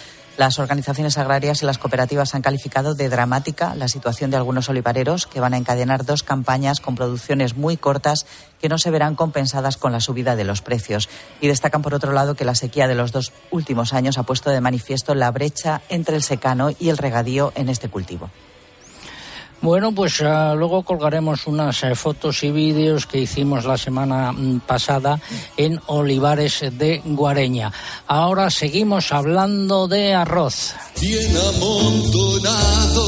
Las 0.41 0.59
organizaciones 0.59 1.19
agrarias 1.19 1.63
y 1.63 1.67
las 1.67 1.77
cooperativas 1.77 2.35
han 2.35 2.41
calificado 2.41 2.95
de 2.95 3.11
dramática 3.11 3.75
la 3.75 3.89
situación 3.89 4.31
de 4.31 4.39
algunos 4.39 4.71
olivareros 4.71 5.27
que 5.27 5.41
van 5.41 5.53
a 5.53 5.59
encadenar 5.59 6.07
dos 6.07 6.23
campañas 6.23 6.81
con 6.81 6.95
producciones 6.95 7.57
muy 7.57 7.77
cortas 7.77 8.25
que 8.59 8.71
no 8.71 8.79
se 8.79 8.91
verán 8.91 9.17
compensadas 9.17 9.77
con 9.77 9.93
la 9.93 10.01
subida 10.01 10.37
de 10.37 10.45
los 10.45 10.63
precios. 10.63 11.11
Y 11.43 11.49
destacan, 11.49 11.83
por 11.83 11.93
otro 11.93 12.13
lado, 12.13 12.37
que 12.37 12.47
la 12.47 12.55
sequía 12.55 12.89
de 12.89 12.95
los 12.95 13.13
dos 13.13 13.33
últimos 13.51 13.93
años 13.93 14.17
ha 14.17 14.23
puesto 14.23 14.49
de 14.49 14.63
manifiesto 14.63 15.15
la 15.15 15.31
brecha 15.31 15.83
entre 15.91 16.17
el 16.17 16.23
secano 16.23 16.71
y 16.79 16.89
el 16.89 16.97
regadío 16.97 17.53
en 17.55 17.69
este 17.69 17.91
cultivo. 17.91 18.31
Bueno, 19.63 19.93
pues 19.93 20.21
uh, 20.21 20.57
luego 20.57 20.83
colgaremos 20.83 21.47
unas 21.47 21.83
uh, 21.83 21.95
fotos 21.95 22.43
y 22.43 22.51
vídeos 22.51 23.05
que 23.05 23.19
hicimos 23.19 23.67
la 23.67 23.77
semana 23.77 24.33
mm, 24.33 24.61
pasada 24.61 25.21
en 25.57 25.79
Olivares 25.87 26.65
de 26.73 27.03
Guareña. 27.05 27.71
Ahora 28.07 28.49
seguimos 28.49 29.13
hablando 29.13 29.87
de 29.87 30.15
arroz. 30.15 30.75
Bien 30.99 31.37
amontonado, 31.55 33.05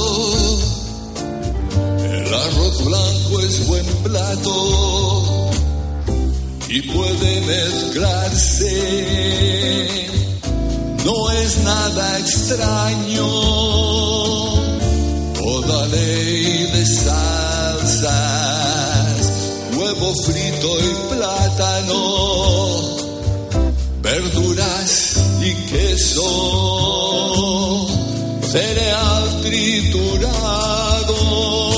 el 2.04 2.34
arroz 2.34 2.84
blanco 2.84 3.40
es 3.40 3.66
buen 3.66 3.86
plato 4.02 5.50
y 6.68 6.82
puede 6.82 7.40
mezclarse, 7.46 8.68
no 11.04 11.30
es 11.30 11.64
nada 11.64 12.18
extraño 12.18 14.01
toda 15.52 15.86
ley 15.88 16.64
de 16.72 16.86
salsas, 16.86 18.08
huevo 19.76 20.14
frito 20.24 20.68
y 20.80 20.90
plátano, 21.12 22.00
verduras 24.00 25.22
y 25.42 25.52
queso, 25.70 26.26
cereal 28.40 29.42
triturado. 29.42 31.16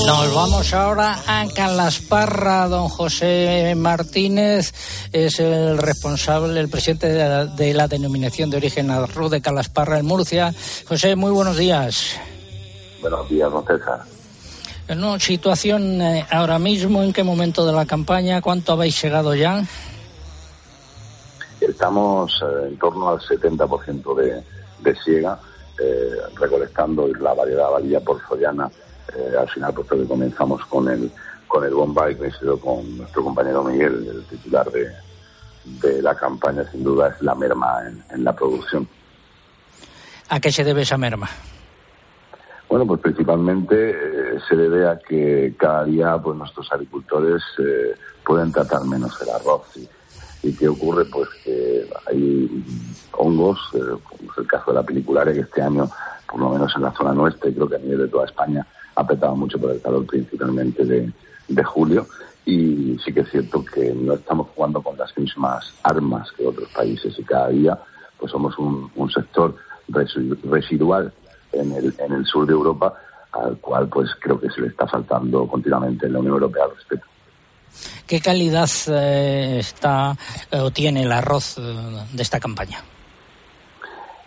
Nos 0.07 0.33
vamos 0.33 0.73
ahora 0.73 1.21
a 1.27 1.45
Calasparra. 1.53 2.69
Don 2.69 2.87
José 2.87 3.73
Martínez 3.75 4.73
es 5.11 5.39
el 5.41 5.77
responsable, 5.79 6.61
el 6.61 6.69
presidente 6.69 7.09
de 7.09 7.27
la, 7.27 7.45
de 7.45 7.73
la 7.73 7.89
denominación 7.89 8.49
de 8.49 8.55
origen 8.57 8.89
arroz 8.89 9.31
de 9.31 9.41
Calasparra 9.41 9.99
en 9.99 10.05
Murcia. 10.05 10.55
José, 10.87 11.17
muy 11.17 11.31
buenos 11.31 11.57
días. 11.57 12.15
Buenos 13.05 13.29
días, 13.29 13.51
don 13.51 13.63
César. 13.63 13.99
No, 14.97 15.19
situación 15.19 16.01
eh, 16.01 16.25
ahora 16.31 16.57
mismo, 16.57 17.03
¿en 17.03 17.13
qué 17.13 17.23
momento 17.23 17.63
de 17.63 17.71
la 17.71 17.85
campaña? 17.85 18.41
¿Cuánto 18.41 18.73
habéis 18.73 18.99
llegado 18.99 19.35
ya? 19.35 19.63
Estamos 21.61 22.41
eh, 22.41 22.69
en 22.69 22.79
torno 22.79 23.09
al 23.09 23.19
70% 23.19 24.15
de, 24.15 24.43
de 24.79 24.95
siega, 25.03 25.39
eh, 25.79 26.15
recolectando 26.33 27.07
la 27.19 27.35
variedad 27.35 27.69
varilla 27.69 27.99
por 27.99 28.19
Soriana. 28.27 28.71
Eh, 29.15 29.35
al 29.39 29.49
final, 29.49 29.71
pues 29.75 29.87
que 29.87 30.07
comenzamos 30.07 30.65
con 30.65 30.89
el 30.89 31.11
con 31.47 31.63
el 31.63 31.75
Bombay, 31.75 32.15
coincido 32.15 32.59
con 32.59 32.97
nuestro 32.97 33.23
compañero 33.23 33.63
Miguel, 33.63 34.07
el 34.15 34.23
titular 34.25 34.67
de, 34.71 34.89
de 35.63 36.01
la 36.01 36.15
campaña, 36.15 36.63
sin 36.71 36.83
duda 36.83 37.09
es 37.09 37.21
la 37.21 37.35
merma 37.35 37.83
en, 37.87 38.03
en 38.09 38.23
la 38.23 38.33
producción. 38.33 38.87
¿A 40.29 40.39
qué 40.39 40.51
se 40.51 40.63
debe 40.63 40.81
esa 40.81 40.97
merma? 40.97 41.29
Bueno, 42.67 42.87
pues 42.87 42.99
principalmente 42.99 43.91
eh, 43.91 44.39
se 44.49 44.55
debe 44.55 44.87
a 44.87 44.97
que 44.97 45.53
cada 45.57 45.85
día 45.85 46.17
pues 46.17 46.35
nuestros 46.35 46.71
agricultores 46.71 47.41
eh, 47.59 47.95
pueden 48.25 48.51
tratar 48.51 48.83
menos 48.85 49.19
el 49.21 49.29
arroz. 49.29 49.63
¿Y, 50.41 50.53
qué 50.53 50.67
ocurre? 50.67 51.05
Pues 51.05 51.29
que 51.43 51.87
hay 52.07 52.63
hongos, 53.13 53.59
eh, 53.73 53.79
como 54.03 54.31
es 54.31 54.37
el 54.37 54.47
caso 54.47 54.71
de 54.71 54.75
la 54.75 54.83
pelicularia, 54.83 55.33
que 55.33 55.39
este 55.41 55.61
año, 55.61 55.89
por 56.29 56.39
lo 56.39 56.49
menos 56.49 56.71
en 56.75 56.83
la 56.83 56.91
zona 56.91 57.13
nuestra, 57.13 57.49
y 57.49 57.53
creo 57.53 57.69
que 57.69 57.75
a 57.75 57.79
nivel 57.79 57.99
de 57.99 58.07
toda 58.07 58.25
España, 58.25 58.65
ha 58.95 59.01
apretado 59.01 59.35
mucho 59.35 59.59
por 59.59 59.71
el 59.71 59.81
calor 59.81 60.05
principalmente 60.05 60.85
de, 60.85 61.11
julio. 61.63 62.07
Y 62.45 62.97
sí 63.03 63.11
que 63.13 63.21
es 63.21 63.29
cierto 63.29 63.63
que 63.65 63.93
no 63.93 64.13
estamos 64.13 64.47
jugando 64.55 64.81
con 64.81 64.97
las 64.97 65.15
mismas 65.17 65.73
armas 65.83 66.31
que 66.31 66.45
otros 66.45 66.69
países 66.69 67.17
y 67.17 67.23
cada 67.23 67.49
día 67.49 67.79
pues 68.19 68.31
somos 68.31 68.57
un, 68.59 68.91
un 68.95 69.09
sector 69.09 69.55
resi- 69.89 70.37
residual 70.43 71.11
en 71.55 71.71
el, 71.73 71.93
en 71.97 72.13
el 72.13 72.25
sur 72.25 72.45
de 72.45 72.53
Europa 72.53 72.93
al 73.31 73.57
cual 73.57 73.87
pues 73.89 74.09
creo 74.19 74.39
que 74.39 74.49
se 74.49 74.61
le 74.61 74.67
está 74.67 74.87
faltando 74.87 75.47
continuamente 75.47 76.05
en 76.05 76.13
la 76.13 76.19
Unión 76.19 76.35
Europea 76.35 76.65
al 76.65 76.75
respecto. 76.75 77.05
¿Qué 78.07 78.21
calidad 78.21 78.69
eh, 78.87 79.57
está 79.59 80.15
eh, 80.51 80.59
o 80.59 80.71
tiene 80.71 81.03
el 81.03 81.11
arroz 81.11 81.57
eh, 81.57 81.61
de 82.13 82.23
esta 82.23 82.39
campaña? 82.39 82.79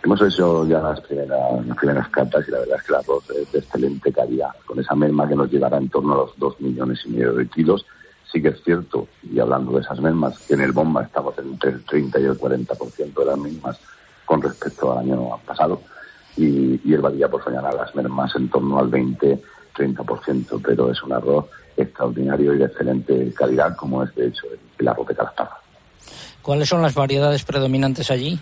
Hemos 0.03 0.21
hecho 0.21 0.65
ya 0.67 0.79
las 0.79 1.01
primeras, 1.01 1.65
las 1.65 1.77
primeras 1.77 2.09
cartas 2.09 2.45
y 2.47 2.51
la 2.51 2.59
verdad 2.59 2.77
es 2.77 2.83
que 2.83 2.93
el 2.93 2.99
arroz 2.99 3.29
es 3.31 3.51
de 3.51 3.59
excelente 3.59 4.13
calidad, 4.13 4.51
con 4.65 4.79
esa 4.79 4.95
merma 4.95 5.27
que 5.27 5.35
nos 5.35 5.51
llegará 5.51 5.77
en 5.77 5.89
torno 5.89 6.13
a 6.13 6.17
los 6.17 6.37
dos 6.37 6.59
millones 6.61 6.99
y 7.05 7.09
medio 7.09 7.33
de 7.33 7.47
kilos. 7.47 7.85
Sí 8.31 8.41
que 8.41 8.49
es 8.49 8.63
cierto, 8.63 9.07
y 9.23 9.39
hablando 9.39 9.71
de 9.71 9.81
esas 9.81 9.99
mermas, 9.99 10.37
que 10.47 10.53
en 10.53 10.61
el 10.61 10.71
bomba 10.71 11.01
estamos 11.01 11.35
entre 11.39 11.71
el 11.71 11.83
30 11.83 12.19
y 12.19 12.25
el 12.25 12.39
40% 12.39 13.13
de 13.13 13.25
las 13.25 13.37
mismas 13.37 13.79
con 14.23 14.41
respecto 14.41 14.91
al 14.91 14.99
año 14.99 15.31
pasado, 15.43 15.81
y, 16.39 16.81
y 16.85 16.93
el 16.93 17.01
varilla 17.01 17.27
por 17.27 17.43
soñar 17.43 17.73
las 17.73 17.93
mermas 17.95 18.33
en 18.35 18.49
torno 18.49 18.79
al 18.79 18.89
20-30%, 18.89 20.61
pero 20.63 20.91
es 20.91 21.01
un 21.03 21.13
arroz 21.13 21.45
extraordinario 21.75 22.53
y 22.53 22.57
de 22.59 22.65
excelente 22.65 23.33
calidad, 23.33 23.75
como 23.75 24.03
es 24.03 24.13
de 24.15 24.27
hecho 24.27 24.45
el, 24.77 24.87
arroz 24.87 25.07
de 25.07 25.15
Calasparra. 25.15 25.57
¿Cuáles 26.41 26.69
son 26.69 26.81
las 26.81 26.93
variedades 26.93 27.43
predominantes 27.43 28.09
allí? 28.11 28.39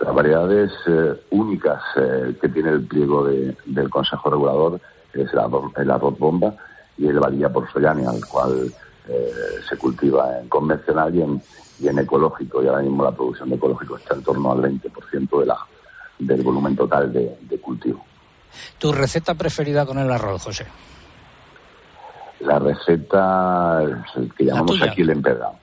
Las 0.00 0.14
variedades 0.14 0.72
eh, 0.86 1.14
únicas 1.30 1.82
eh, 1.96 2.36
que 2.40 2.48
tiene 2.48 2.70
el 2.70 2.82
pliego 2.86 3.24
de- 3.24 3.56
del 3.66 3.90
Consejo 3.90 4.30
Regulador 4.30 4.80
es 5.12 5.32
el 5.32 5.38
arroz, 5.38 5.72
el 5.76 5.90
arroz 5.90 6.18
bomba 6.18 6.54
y 6.98 7.06
el 7.06 7.18
varilla 7.18 7.48
por 7.52 7.70
Soyania, 7.72 8.10
al 8.10 8.24
cual 8.26 8.72
eh, 9.08 9.30
se 9.68 9.76
cultiva 9.76 10.38
en 10.40 10.48
convencional 10.48 11.14
y 11.14 11.22
en, 11.22 11.42
y 11.80 11.88
en 11.88 11.98
ecológico. 11.98 12.62
Y 12.62 12.66
ahora 12.68 12.82
mismo 12.82 13.04
la 13.04 13.12
producción 13.12 13.50
de 13.50 13.56
ecológico 13.56 13.96
está 13.96 14.14
en 14.14 14.22
torno 14.22 14.52
al 14.52 14.58
20% 14.62 15.40
de 15.40 15.46
la, 15.46 15.58
del 16.26 16.42
volumen 16.42 16.76
total 16.76 17.12
de, 17.12 17.38
de 17.40 17.58
cultivo. 17.58 18.04
¿Tu 18.78 18.92
receta 18.92 19.34
preferida 19.34 19.84
con 19.84 19.98
el 19.98 20.10
arroz, 20.10 20.44
José? 20.44 20.66
La 22.40 22.58
receta 22.58 23.82
el 23.82 24.32
que 24.34 24.44
llamamos 24.44 24.80
aquí 24.82 25.02
el 25.02 25.10
empedrado. 25.10 25.56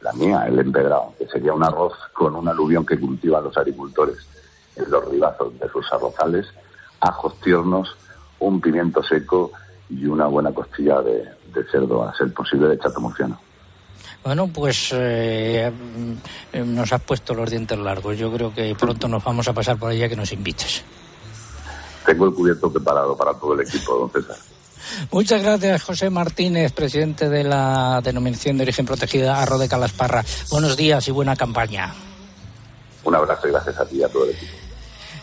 La 0.00 0.12
mía, 0.12 0.44
el 0.46 0.58
empedrado, 0.58 1.14
que 1.18 1.26
sería 1.26 1.52
un 1.52 1.64
arroz 1.64 1.94
con 2.12 2.36
un 2.36 2.46
aluvión 2.48 2.86
que 2.86 2.98
cultivan 2.98 3.42
los 3.42 3.56
agricultores 3.56 4.18
en 4.76 4.90
los 4.90 5.04
ribazos 5.08 5.58
de 5.58 5.68
sus 5.68 5.92
arrozales, 5.92 6.46
ajos 7.00 7.40
tiernos, 7.40 7.96
un 8.38 8.60
pimiento 8.60 9.02
seco 9.02 9.50
y 9.90 10.06
una 10.06 10.26
buena 10.26 10.52
costilla 10.52 11.00
de, 11.00 11.24
de 11.52 11.64
cerdo, 11.70 12.04
a 12.06 12.14
ser 12.14 12.32
posible 12.32 12.68
de 12.68 12.78
chato 12.78 13.00
murciano. 13.00 13.40
Bueno, 14.24 14.48
pues 14.48 14.90
eh, 14.92 15.70
mm, 15.70 16.74
nos 16.74 16.92
has 16.92 17.00
puesto 17.02 17.34
los 17.34 17.50
dientes 17.50 17.78
largos. 17.78 18.18
Yo 18.18 18.32
creo 18.32 18.52
que 18.52 18.74
pronto 18.74 19.08
nos 19.08 19.22
vamos 19.22 19.48
a 19.48 19.52
pasar 19.52 19.78
por 19.78 19.90
allá 19.90 20.08
que 20.08 20.16
nos 20.16 20.32
invites. 20.32 20.82
Tengo 22.04 22.26
el 22.26 22.34
cubierto 22.34 22.72
preparado 22.72 23.16
para 23.16 23.34
todo 23.34 23.54
el 23.54 23.60
equipo, 23.60 23.98
don 23.98 24.10
César. 24.10 24.36
Muchas 25.12 25.42
gracias, 25.42 25.82
José 25.82 26.10
Martínez, 26.10 26.72
presidente 26.72 27.28
de 27.28 27.44
la 27.44 28.00
denominación 28.02 28.56
de 28.56 28.62
origen 28.62 28.86
protegida 28.86 29.40
Arroz 29.40 29.60
de 29.60 29.68
Calasparra. 29.68 30.24
Buenos 30.50 30.76
días 30.76 31.06
y 31.08 31.10
buena 31.10 31.36
campaña. 31.36 31.94
Un 33.04 33.14
abrazo 33.14 33.48
y 33.48 33.50
gracias 33.50 33.78
a 33.78 33.86
ti 33.86 33.96
y 33.96 34.02
a 34.02 34.08
todo 34.08 34.24
el 34.24 34.30
equipo. 34.30 34.52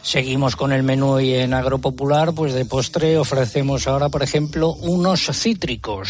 Seguimos 0.01 0.55
con 0.55 0.71
el 0.71 0.84
menú 0.84 1.19
y 1.19 1.34
en 1.34 1.53
Agropopular, 1.53 2.34
pues 2.34 2.53
de 2.53 2.65
postre 2.65 3.17
ofrecemos 3.17 3.88
ahora, 3.88 4.10
por 4.10 4.21
ejemplo, 4.21 4.69
unos 4.69 5.31
cítricos. 5.34 6.10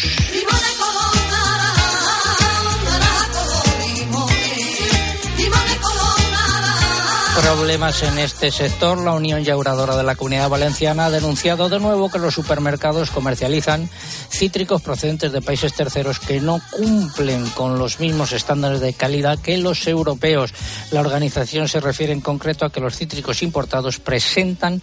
Problemas 7.41 8.01
en 8.03 8.17
este 8.17 8.49
sector. 8.49 8.97
La 8.97 9.11
Unión 9.11 9.43
Yauradora 9.43 9.95
de 9.97 10.03
la 10.03 10.15
Comunidad 10.15 10.49
Valenciana 10.49 11.07
ha 11.07 11.09
denunciado 11.09 11.67
de 11.67 11.79
nuevo 11.79 12.09
que 12.09 12.17
los 12.17 12.33
supermercados 12.33 13.11
comercializan 13.11 13.89
cítricos 14.29 14.81
procedentes 14.81 15.31
de 15.31 15.41
países 15.41 15.73
terceros 15.73 16.19
que 16.19 16.39
no 16.39 16.61
cumplen 16.71 17.45
con 17.49 17.77
los 17.77 17.99
mismos 17.99 18.31
estándares 18.31 18.79
de 18.79 18.93
calidad 18.93 19.37
que 19.39 19.57
los 19.57 19.85
europeos. 19.85 20.53
La 20.91 21.01
organización 21.01 21.67
se 21.67 21.81
refiere 21.81 22.13
en 22.13 22.21
concreto 22.21 22.65
a 22.65 22.71
que 22.71 22.79
los 22.79 22.95
cítricos 22.95 23.43
importados 23.43 23.99
presentan 23.99 24.81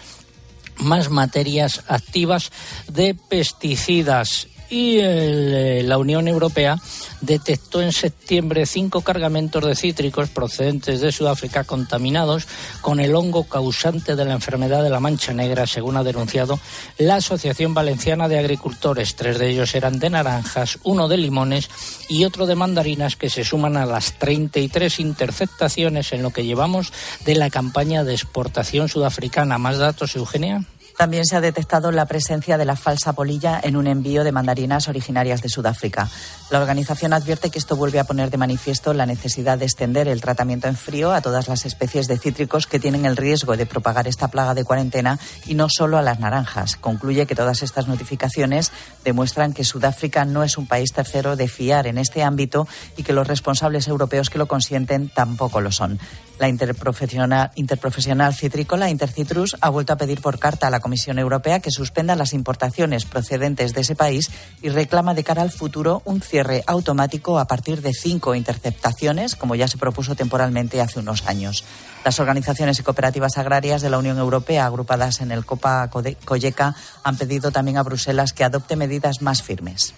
más 0.77 1.09
materias 1.09 1.83
activas 1.89 2.51
de 2.89 3.15
pesticidas. 3.15 4.49
Y 4.73 5.01
eh, 5.01 5.83
la 5.85 5.99
Unión 5.99 6.29
Europea 6.29 6.81
detectó 7.21 7.83
en 7.83 7.93
septiembre 7.93 8.65
cinco 8.65 9.03
cargamentos 9.03 9.63
de 9.67 9.77
cítricos 9.77 10.31
procedentes 10.31 11.03
de 11.03 11.13
Sudáfrica 11.13 11.65
contaminados 11.65 12.49
con 12.81 12.99
el 12.99 13.15
hongo 13.15 13.45
causante 13.45 14.17
de 14.17 14.25
la 14.25 14.33
enfermedad 14.33 14.83
de 14.83 14.89
la 14.89 14.99
mancha 14.99 15.35
negra, 15.35 15.67
según 15.67 15.99
ha 15.99 16.03
denunciado 16.03 16.59
la 16.97 17.17
Asociación 17.17 17.75
Valenciana 17.75 18.29
de 18.29 18.39
Agricultores. 18.39 19.15
Tres 19.15 19.39
de 19.39 19.51
ellos 19.51 19.75
eran 19.75 19.99
de 19.99 20.09
naranjas, 20.09 20.79
uno 20.85 21.07
de 21.07 21.19
limones 21.19 21.69
y 22.09 22.25
otro 22.25 22.47
de 22.47 22.55
mandarinas, 22.55 23.17
que 23.17 23.29
se 23.29 23.45
suman 23.45 23.77
a 23.77 23.85
las 23.85 24.19
33 24.19 25.01
interceptaciones 25.01 26.15
en 26.15 26.23
lo 26.23 26.31
que 26.31 26.47
llevamos 26.47 26.95
de 27.27 27.35
la 27.35 27.51
campaña 27.51 28.05
de 28.05 28.15
exportación 28.15 28.89
sudafricana. 28.89 29.59
¿Más 29.59 29.77
datos, 29.77 30.17
Eugenia? 30.17 30.65
También 31.03 31.27
se 31.27 31.35
ha 31.35 31.41
detectado 31.41 31.91
la 31.91 32.07
presencia 32.07 32.57
de 32.57 32.65
la 32.65 32.77
falsa 32.77 33.13
polilla 33.13 33.61
en 33.61 33.75
un 33.75 33.89
envío 33.89 34.23
de 34.23 34.31
mandarinas 34.31 34.87
originarias 34.87 35.43
de 35.43 35.49
Sudáfrica. 35.49 36.09
La 36.49 36.61
organización 36.61 37.13
advierte 37.13 37.51
que 37.51 37.59
esto 37.59 37.75
vuelve 37.75 37.99
a 37.99 38.05
poner 38.05 38.31
de 38.31 38.37
manifiesto 38.37 38.95
la 38.95 39.05
necesidad 39.05 39.59
de 39.59 39.65
extender 39.65 40.07
el 40.07 40.21
tratamiento 40.21 40.69
en 40.69 40.77
frío 40.77 41.11
a 41.11 41.21
todas 41.21 41.49
las 41.49 41.67
especies 41.67 42.07
de 42.07 42.19
cítricos 42.19 42.69
que 42.69 42.79
tienen 42.79 43.05
el 43.05 43.17
riesgo 43.17 43.57
de 43.57 43.67
propagar 43.67 44.07
esta 44.07 44.29
plaga 44.29 44.55
de 44.55 44.63
cuarentena 44.63 45.19
y 45.45 45.57
no 45.57 45.67
solo 45.69 45.99
a 45.99 46.03
las 46.03 46.21
naranjas. 46.21 46.77
Concluye 46.77 47.27
que 47.27 47.35
todas 47.35 47.65
estas 47.65 47.89
notificaciones 47.89 48.71
demuestran 49.03 49.55
que 49.55 49.65
Sudáfrica 49.65 50.25
no 50.25 50.45
es 50.45 50.57
un 50.57 50.69
país 50.69 50.93
tercero 50.93 51.35
de 51.35 51.49
fiar 51.49 51.89
en 51.89 51.99
este 51.99 52.23
ámbito 52.23 52.69
y 52.97 53.03
que 53.03 53.13
los 53.13 53.27
responsables 53.27 53.89
europeos 53.89 54.31
que 54.31 54.39
lo 54.39 54.47
consienten 54.47 55.09
tampoco 55.09 55.61
lo 55.61 55.73
son. 55.73 55.99
La 56.43 56.49
interprofesional, 56.49 58.35
citrícola 58.35 58.91
Intercitrus 58.91 59.57
ha 59.61 59.69
vuelto 59.69 59.93
a 59.93 59.97
pedir 59.97 60.21
por 60.21 60.41
carta 60.41 60.67
a 60.67 60.71
la 60.71 60.81
Comisión 60.81 61.21
Europea 61.21 61.61
que 61.61 61.71
suspenda 61.71 62.17
las 62.17 62.33
importaciones 62.33 63.05
procedentes 63.05 63.75
de 63.75 63.83
ese 63.83 63.95
país 63.95 64.29
y 64.61 64.69
reclama 64.69 65.15
de 65.15 65.23
cara 65.23 65.43
al 65.43 65.53
futuro 65.53 66.03
un 66.05 66.21
cierre 66.21 66.65
automático 66.67 67.39
a 67.39 67.45
partir 67.45 67.81
de 67.81 67.95
cinco 67.95 68.35
interceptaciones, 68.35 69.37
como 69.37 69.55
ya 69.55 69.69
se 69.69 69.79
propuso 69.79 70.17
temporalmente 70.17 70.81
hace 70.81 70.99
unos 70.99 71.29
años. 71.29 71.63
Las 72.05 72.19
organizaciones 72.19 72.79
y 72.79 72.83
cooperativas 72.83 73.39
agrarias 73.39 73.81
de 73.81 73.91
la 73.91 73.99
Unión 73.99 74.19
Europea, 74.19 74.67
agrupadas 74.67 75.21
en 75.21 75.31
el 75.31 75.45
Copa 75.45 75.89
Coyeca, 76.25 76.75
han 77.05 77.17
pedido 77.17 77.53
también 77.53 77.77
a 77.77 77.83
Bruselas 77.83 78.33
que 78.33 78.45
adopte 78.45 78.75
medidas 78.75 79.23
más 79.23 79.43
firmes. 79.43 79.95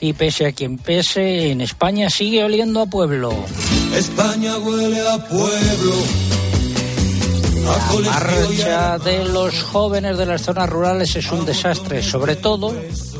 Y 0.00 0.12
pese 0.12 0.46
a 0.46 0.52
quien 0.52 0.76
pese, 0.76 1.50
en 1.50 1.62
España 1.62 2.10
sigue 2.10 2.44
oliendo 2.44 2.82
a 2.82 2.86
pueblo. 2.86 3.32
España 3.94 4.58
huele 4.58 5.08
a 5.08 5.16
pueblo, 5.26 5.94
La 7.64 8.10
marcha 8.10 8.98
de 8.98 9.24
los 9.24 9.62
jóvenes 9.62 10.18
de 10.18 10.26
las 10.26 10.42
zonas 10.42 10.68
rurales 10.68 11.16
es 11.16 11.32
un 11.32 11.46
desastre, 11.46 12.02
sobre 12.02 12.36
todo, 12.36 12.74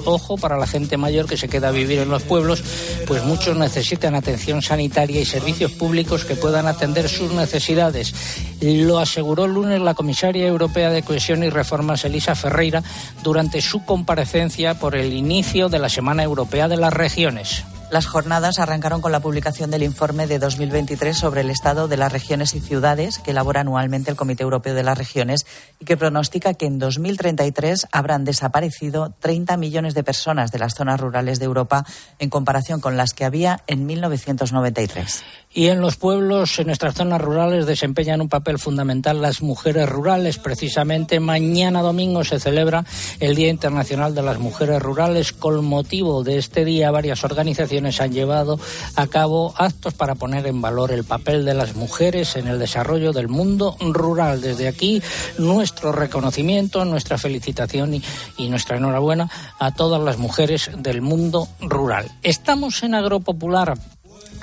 ojo, 0.06 0.36
para 0.36 0.56
la 0.56 0.66
gente 0.66 0.96
mayor 0.96 1.26
que 1.26 1.36
se 1.36 1.48
queda 1.48 1.68
a 1.68 1.72
vivir 1.72 1.98
en 1.98 2.08
los 2.08 2.22
pueblos, 2.22 2.62
pues 3.06 3.24
muchos 3.24 3.56
necesitan 3.56 4.14
atención 4.14 4.62
sanitaria 4.62 5.20
y 5.20 5.24
servicios 5.24 5.72
públicos 5.72 6.24
que 6.24 6.36
puedan 6.36 6.66
atender 6.66 7.08
sus 7.08 7.32
necesidades. 7.32 8.14
Lo 8.60 8.98
aseguró 8.98 9.44
el 9.44 9.52
lunes 9.52 9.80
la 9.80 9.94
comisaria 9.94 10.46
europea 10.46 10.90
de 10.90 11.02
Cohesión 11.02 11.44
y 11.44 11.50
Reformas, 11.50 12.04
Elisa 12.04 12.34
Ferreira, 12.34 12.82
durante 13.22 13.60
su 13.60 13.84
comparecencia 13.84 14.78
por 14.78 14.96
el 14.96 15.12
inicio 15.12 15.68
de 15.68 15.78
la 15.78 15.88
Semana 15.88 16.22
Europea 16.22 16.68
de 16.68 16.76
las 16.76 16.92
Regiones. 16.92 17.64
Las 17.88 18.06
jornadas 18.06 18.58
arrancaron 18.58 19.00
con 19.00 19.12
la 19.12 19.20
publicación 19.20 19.70
del 19.70 19.84
informe 19.84 20.26
de 20.26 20.40
2023 20.40 21.16
sobre 21.16 21.42
el 21.42 21.50
estado 21.50 21.86
de 21.86 21.96
las 21.96 22.12
regiones 22.12 22.54
y 22.54 22.60
ciudades 22.60 23.18
que 23.18 23.30
elabora 23.30 23.60
anualmente 23.60 24.10
el 24.10 24.16
Comité 24.16 24.42
Europeo 24.42 24.74
de 24.74 24.82
las 24.82 24.98
Regiones 24.98 25.46
y 25.78 25.84
que 25.84 25.96
pronostica 25.96 26.54
que 26.54 26.66
en 26.66 26.80
2033 26.80 27.86
habrán 27.92 28.24
desaparecido 28.24 29.14
30 29.20 29.56
millones 29.56 29.94
de 29.94 30.02
personas 30.02 30.50
de 30.50 30.58
las 30.58 30.74
zonas 30.74 31.00
rurales 31.00 31.38
de 31.38 31.44
Europa 31.44 31.86
en 32.18 32.28
comparación 32.28 32.80
con 32.80 32.96
las 32.96 33.14
que 33.14 33.24
había 33.24 33.62
en 33.68 33.86
1993. 33.86 35.22
Y 35.56 35.68
en 35.68 35.80
los 35.80 35.96
pueblos, 35.96 36.58
en 36.58 36.66
nuestras 36.66 36.96
zonas 36.96 37.18
rurales, 37.18 37.64
desempeñan 37.64 38.20
un 38.20 38.28
papel 38.28 38.58
fundamental 38.58 39.22
las 39.22 39.40
mujeres 39.40 39.88
rurales. 39.88 40.36
Precisamente 40.36 41.18
mañana 41.18 41.80
domingo 41.80 42.24
se 42.24 42.38
celebra 42.38 42.84
el 43.20 43.34
Día 43.34 43.48
Internacional 43.48 44.14
de 44.14 44.20
las 44.20 44.38
Mujeres 44.38 44.82
Rurales. 44.82 45.32
Con 45.32 45.64
motivo 45.64 46.22
de 46.22 46.36
este 46.36 46.66
día, 46.66 46.90
varias 46.90 47.24
organizaciones 47.24 48.02
han 48.02 48.12
llevado 48.12 48.60
a 48.96 49.06
cabo 49.06 49.54
actos 49.56 49.94
para 49.94 50.14
poner 50.14 50.46
en 50.46 50.60
valor 50.60 50.92
el 50.92 51.04
papel 51.04 51.46
de 51.46 51.54
las 51.54 51.74
mujeres 51.74 52.36
en 52.36 52.48
el 52.48 52.58
desarrollo 52.58 53.14
del 53.14 53.28
mundo 53.28 53.78
rural. 53.80 54.42
Desde 54.42 54.68
aquí, 54.68 55.02
nuestro 55.38 55.90
reconocimiento, 55.90 56.84
nuestra 56.84 57.16
felicitación 57.16 57.94
y, 57.94 58.02
y 58.36 58.50
nuestra 58.50 58.76
enhorabuena 58.76 59.30
a 59.58 59.72
todas 59.72 60.02
las 60.02 60.18
mujeres 60.18 60.70
del 60.76 61.00
mundo 61.00 61.48
rural. 61.62 62.10
Estamos 62.22 62.82
en 62.82 62.94
Agropopular 62.94 63.78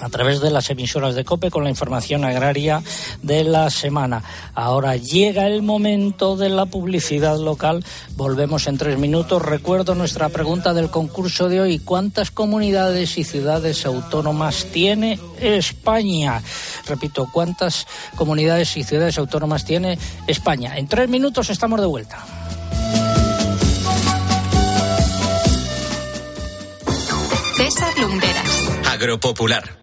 a 0.03 0.09
través 0.09 0.41
de 0.41 0.51
las 0.51 0.69
emisoras 0.69 1.15
de 1.15 1.23
COPE 1.23 1.49
con 1.49 1.63
la 1.63 1.69
información 1.69 2.25
agraria 2.25 2.83
de 3.21 3.43
la 3.43 3.69
semana. 3.69 4.23
Ahora 4.53 4.95
llega 4.97 5.47
el 5.47 5.61
momento 5.61 6.35
de 6.35 6.49
la 6.49 6.65
publicidad 6.65 7.37
local. 7.37 7.83
Volvemos 8.15 8.67
en 8.67 8.77
tres 8.77 8.97
minutos. 8.97 9.41
Recuerdo 9.41 9.95
nuestra 9.95 10.29
pregunta 10.29 10.73
del 10.73 10.89
concurso 10.89 11.49
de 11.49 11.61
hoy. 11.61 11.79
¿Cuántas 11.79 12.31
comunidades 12.31 13.17
y 13.17 13.23
ciudades 13.23 13.85
autónomas 13.85 14.67
tiene 14.71 15.19
España? 15.39 16.41
Repito, 16.87 17.27
¿cuántas 17.31 17.87
comunidades 18.15 18.75
y 18.77 18.83
ciudades 18.83 19.17
autónomas 19.17 19.65
tiene 19.65 19.97
España? 20.27 20.77
En 20.77 20.87
tres 20.87 21.07
minutos 21.09 21.49
estamos 21.49 21.79
de 21.79 21.87
vuelta. 21.87 22.25
César 27.55 27.97
Lumberas. 27.97 28.69
Agropopular. 28.91 29.82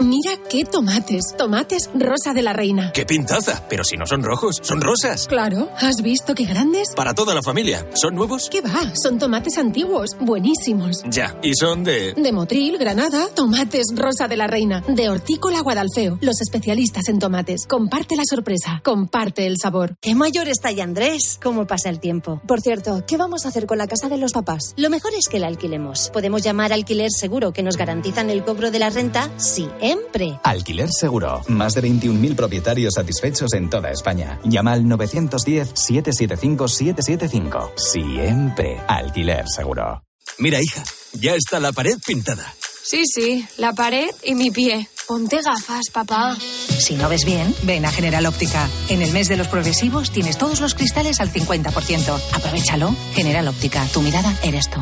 Mira 0.00 0.32
qué 0.48 0.64
tomates. 0.64 1.34
Tomates 1.36 1.90
rosa 1.94 2.32
de 2.32 2.40
la 2.40 2.54
reina. 2.54 2.90
¡Qué 2.92 3.04
pintaza! 3.04 3.66
Pero 3.68 3.84
si 3.84 3.98
no 3.98 4.06
son 4.06 4.22
rojos, 4.22 4.58
son 4.62 4.80
rosas. 4.80 5.26
Claro, 5.26 5.68
¿has 5.76 6.00
visto 6.02 6.34
qué 6.34 6.44
grandes? 6.44 6.94
Para 6.96 7.12
toda 7.12 7.34
la 7.34 7.42
familia. 7.42 7.86
¿Son 7.92 8.14
nuevos? 8.14 8.48
¿Qué 8.50 8.62
va? 8.62 8.94
Son 8.94 9.18
tomates 9.18 9.58
antiguos, 9.58 10.16
buenísimos. 10.18 11.02
Ya. 11.10 11.38
¿Y 11.42 11.54
son 11.54 11.84
de...? 11.84 12.14
De 12.14 12.32
Motril, 12.32 12.78
Granada, 12.78 13.28
tomates 13.34 13.88
rosa 13.94 14.26
de 14.26 14.38
la 14.38 14.46
reina. 14.46 14.82
De 14.88 15.10
Hortícola 15.10 15.60
Guadalfeo, 15.60 16.18
los 16.22 16.40
especialistas 16.40 17.08
en 17.08 17.18
tomates. 17.18 17.66
Comparte 17.66 18.16
la 18.16 18.24
sorpresa, 18.24 18.80
comparte 18.82 19.46
el 19.46 19.56
sabor. 19.60 19.96
Qué 20.00 20.14
mayor 20.14 20.48
está 20.48 20.70
ya 20.70 20.84
Andrés. 20.84 21.38
¿Cómo 21.42 21.66
pasa 21.66 21.90
el 21.90 22.00
tiempo? 22.00 22.40
Por 22.46 22.62
cierto, 22.62 23.04
¿qué 23.06 23.18
vamos 23.18 23.44
a 23.44 23.48
hacer 23.48 23.66
con 23.66 23.76
la 23.76 23.86
casa 23.86 24.08
de 24.08 24.16
los 24.16 24.32
papás? 24.32 24.72
Lo 24.78 24.88
mejor 24.88 25.12
es 25.14 25.28
que 25.28 25.38
la 25.38 25.48
alquilemos. 25.48 26.08
Podemos 26.10 26.40
llamar 26.40 26.72
alquiler 26.72 27.10
seguro 27.10 27.52
que 27.52 27.62
nos 27.62 27.76
garantizan 27.76 28.30
el 28.30 28.44
cobro 28.44 28.70
de 28.70 28.78
la 28.78 28.88
renta 28.88 29.30
siempre. 29.90 30.38
Alquiler 30.44 30.88
Seguro. 30.90 31.42
Más 31.48 31.74
de 31.74 31.82
21.000 31.82 32.36
propietarios 32.36 32.94
satisfechos 32.94 33.52
en 33.54 33.68
toda 33.68 33.90
España. 33.90 34.38
Llama 34.44 34.72
al 34.72 34.84
910-775-775. 34.84 37.72
Siempre 37.76 38.80
Alquiler 38.86 39.44
Seguro. 39.48 40.04
Mira, 40.38 40.62
hija, 40.62 40.84
ya 41.14 41.34
está 41.34 41.58
la 41.58 41.72
pared 41.72 41.96
pintada. 42.06 42.54
Sí, 42.82 43.04
sí, 43.06 43.46
la 43.58 43.72
pared 43.72 44.10
y 44.24 44.34
mi 44.34 44.50
pie. 44.50 44.88
Ponte 45.06 45.40
gafas, 45.42 45.84
papá. 45.92 46.36
Si 46.36 46.94
no 46.94 47.08
ves 47.08 47.24
bien, 47.24 47.54
ven 47.64 47.84
a 47.84 47.90
General 47.90 48.24
Óptica. 48.26 48.68
En 48.88 49.02
el 49.02 49.12
mes 49.12 49.28
de 49.28 49.36
los 49.36 49.48
progresivos 49.48 50.12
tienes 50.12 50.38
todos 50.38 50.60
los 50.60 50.74
cristales 50.74 51.20
al 51.20 51.32
50%. 51.32 52.20
Aprovechalo. 52.32 52.94
General 53.14 53.48
Óptica, 53.48 53.84
tu 53.92 54.02
mirada 54.02 54.32
eres 54.42 54.70
tú. 54.70 54.80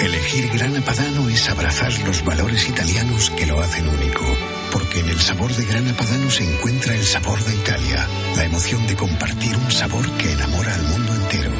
Elegir 0.00 0.48
Grana 0.48 0.80
Padano 0.80 1.28
es 1.28 1.48
abrazar 1.48 1.92
los 2.04 2.24
valores 2.24 2.68
italianos 2.68 3.30
que 3.30 3.46
lo 3.46 3.60
hacen 3.60 3.88
único. 3.88 4.24
Porque 4.72 5.00
en 5.00 5.08
el 5.08 5.20
sabor 5.20 5.52
de 5.52 5.64
Grana 5.64 5.96
Padano 5.96 6.30
se 6.30 6.42
encuentra 6.42 6.94
el 6.94 7.04
sabor 7.04 7.38
de 7.44 7.54
Italia, 7.54 8.08
la 8.36 8.44
emoción 8.44 8.86
de 8.86 8.96
compartir 8.96 9.56
un 9.56 9.70
sabor 9.70 10.10
que 10.12 10.32
enamora 10.32 10.74
al 10.74 10.82
mundo 10.82 11.14
entero. 11.14 11.52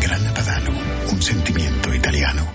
Grana 0.00 0.32
Padano, 0.32 0.70
un 1.12 1.22
sentimiento 1.22 1.94
italiano. 1.94 2.54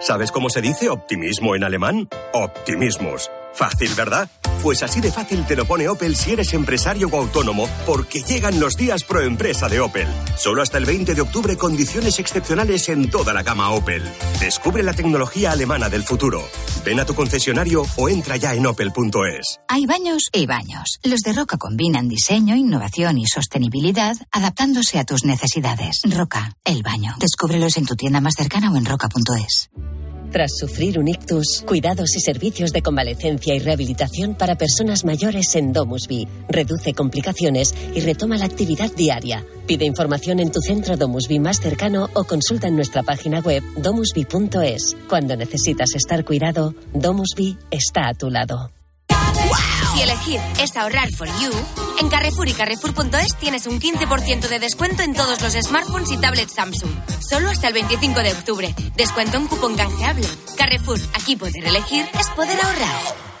¿Sabes 0.00 0.32
cómo 0.32 0.48
se 0.48 0.62
dice 0.62 0.88
optimismo 0.88 1.54
en 1.54 1.64
alemán? 1.64 2.08
Optimismus. 2.32 3.30
Fácil, 3.54 3.94
¿verdad? 3.94 4.28
Pues 4.62 4.82
así 4.84 5.00
de 5.00 5.10
fácil 5.10 5.44
te 5.44 5.56
lo 5.56 5.64
pone 5.64 5.88
Opel 5.88 6.14
si 6.14 6.30
eres 6.30 6.54
empresario 6.54 7.08
o 7.08 7.16
autónomo, 7.18 7.68
porque 7.84 8.22
llegan 8.22 8.60
los 8.60 8.76
días 8.76 9.02
pro 9.02 9.20
empresa 9.20 9.68
de 9.68 9.80
Opel. 9.80 10.06
Solo 10.36 10.62
hasta 10.62 10.78
el 10.78 10.84
20 10.84 11.14
de 11.14 11.20
octubre 11.20 11.56
condiciones 11.56 12.20
excepcionales 12.20 12.88
en 12.88 13.10
toda 13.10 13.32
la 13.32 13.42
gama 13.42 13.70
Opel. 13.70 14.04
Descubre 14.38 14.84
la 14.84 14.94
tecnología 14.94 15.50
alemana 15.50 15.88
del 15.88 16.04
futuro. 16.04 16.48
Ven 16.84 17.00
a 17.00 17.04
tu 17.04 17.14
concesionario 17.14 17.84
o 17.96 18.08
entra 18.08 18.36
ya 18.36 18.54
en 18.54 18.66
opel.es. 18.66 19.60
Hay 19.68 19.86
baños 19.86 20.28
y 20.32 20.46
baños. 20.46 21.00
Los 21.02 21.20
de 21.20 21.32
Roca 21.32 21.56
combinan 21.58 22.08
diseño, 22.08 22.54
innovación 22.54 23.18
y 23.18 23.26
sostenibilidad, 23.26 24.16
adaptándose 24.30 25.00
a 25.00 25.04
tus 25.04 25.24
necesidades. 25.24 26.02
Roca, 26.04 26.56
el 26.64 26.82
baño. 26.82 27.14
Descúbrelos 27.18 27.76
en 27.76 27.86
tu 27.86 27.96
tienda 27.96 28.20
más 28.20 28.34
cercana 28.36 28.70
o 28.70 28.76
en 28.76 28.84
roca.es. 28.84 29.70
Tras 30.32 30.52
sufrir 30.56 30.98
un 30.98 31.08
ictus, 31.08 31.62
cuidados 31.66 32.16
y 32.16 32.20
servicios 32.20 32.72
de 32.72 32.80
convalecencia 32.80 33.54
y 33.54 33.58
rehabilitación 33.58 34.34
para 34.34 34.56
personas 34.56 35.04
mayores 35.04 35.54
en 35.56 35.74
Domusby. 35.74 36.26
Reduce 36.48 36.94
complicaciones 36.94 37.74
y 37.94 38.00
retoma 38.00 38.38
la 38.38 38.46
actividad 38.46 38.90
diaria. 38.90 39.44
Pide 39.66 39.84
información 39.84 40.40
en 40.40 40.50
tu 40.50 40.60
centro 40.60 40.96
Domusby 40.96 41.38
más 41.38 41.60
cercano 41.60 42.08
o 42.14 42.24
consulta 42.24 42.68
en 42.68 42.76
nuestra 42.76 43.02
página 43.02 43.40
web 43.40 43.62
domusby.es. 43.76 44.96
Cuando 45.06 45.36
necesitas 45.36 45.94
estar 45.94 46.24
cuidado, 46.24 46.74
Domusby 46.94 47.58
está 47.70 48.08
a 48.08 48.14
tu 48.14 48.30
lado. 48.30 48.70
Elegir 50.02 50.40
es 50.58 50.76
ahorrar 50.76 51.08
for 51.16 51.28
you, 51.40 51.52
en 52.00 52.08
Carrefour 52.08 52.48
y 52.48 52.52
Carrefour.es 52.52 53.36
tienes 53.38 53.66
un 53.66 53.80
15% 53.80 54.48
de 54.48 54.58
descuento 54.58 55.02
en 55.02 55.14
todos 55.14 55.40
los 55.40 55.52
smartphones 55.52 56.10
y 56.10 56.16
tablets 56.16 56.54
Samsung. 56.54 56.90
Solo 57.20 57.50
hasta 57.50 57.68
el 57.68 57.74
25 57.74 58.20
de 58.20 58.32
octubre. 58.32 58.74
Descuento 58.96 59.36
en 59.36 59.46
cupón 59.46 59.76
canjeable. 59.76 60.26
Carrefour, 60.56 60.98
aquí 61.14 61.36
poder 61.36 61.64
elegir 61.64 62.04
es 62.18 62.28
poder 62.30 62.60
ahorrar. 62.60 63.31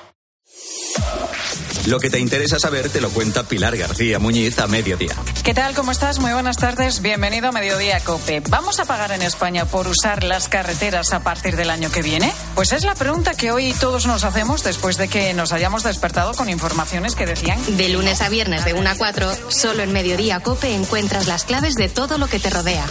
Lo 1.86 1.98
que 1.98 2.10
te 2.10 2.20
interesa 2.20 2.60
saber 2.60 2.88
te 2.90 3.00
lo 3.00 3.10
cuenta 3.10 3.42
Pilar 3.42 3.76
García 3.76 4.20
Muñiz 4.20 4.56
a 4.60 4.68
mediodía. 4.68 5.14
¿Qué 5.42 5.52
tal? 5.52 5.74
¿Cómo 5.74 5.90
estás? 5.90 6.20
Muy 6.20 6.32
buenas 6.32 6.56
tardes. 6.56 7.02
Bienvenido 7.02 7.48
a 7.48 7.52
Mediodía 7.52 7.98
Cope. 8.00 8.40
¿Vamos 8.48 8.78
a 8.78 8.84
pagar 8.84 9.10
en 9.10 9.22
España 9.22 9.64
por 9.64 9.88
usar 9.88 10.22
las 10.22 10.48
carreteras 10.48 11.12
a 11.12 11.24
partir 11.24 11.56
del 11.56 11.70
año 11.70 11.90
que 11.90 12.02
viene? 12.02 12.32
Pues 12.54 12.72
es 12.72 12.84
la 12.84 12.94
pregunta 12.94 13.34
que 13.34 13.50
hoy 13.50 13.74
todos 13.80 14.06
nos 14.06 14.22
hacemos 14.22 14.62
después 14.62 14.96
de 14.96 15.08
que 15.08 15.34
nos 15.34 15.52
hayamos 15.52 15.82
despertado 15.82 16.34
con 16.34 16.48
informaciones 16.48 17.16
que 17.16 17.26
decían. 17.26 17.58
De 17.76 17.88
lunes 17.88 18.20
a 18.20 18.28
viernes 18.28 18.64
de 18.64 18.74
1 18.74 18.88
a 18.88 18.94
4, 18.94 19.32
solo 19.48 19.82
en 19.82 19.92
Mediodía 19.92 20.38
Cope 20.38 20.74
encuentras 20.74 21.26
las 21.26 21.44
claves 21.44 21.74
de 21.74 21.88
todo 21.88 22.16
lo 22.16 22.28
que 22.28 22.38
te 22.38 22.50
rodea. 22.50 22.86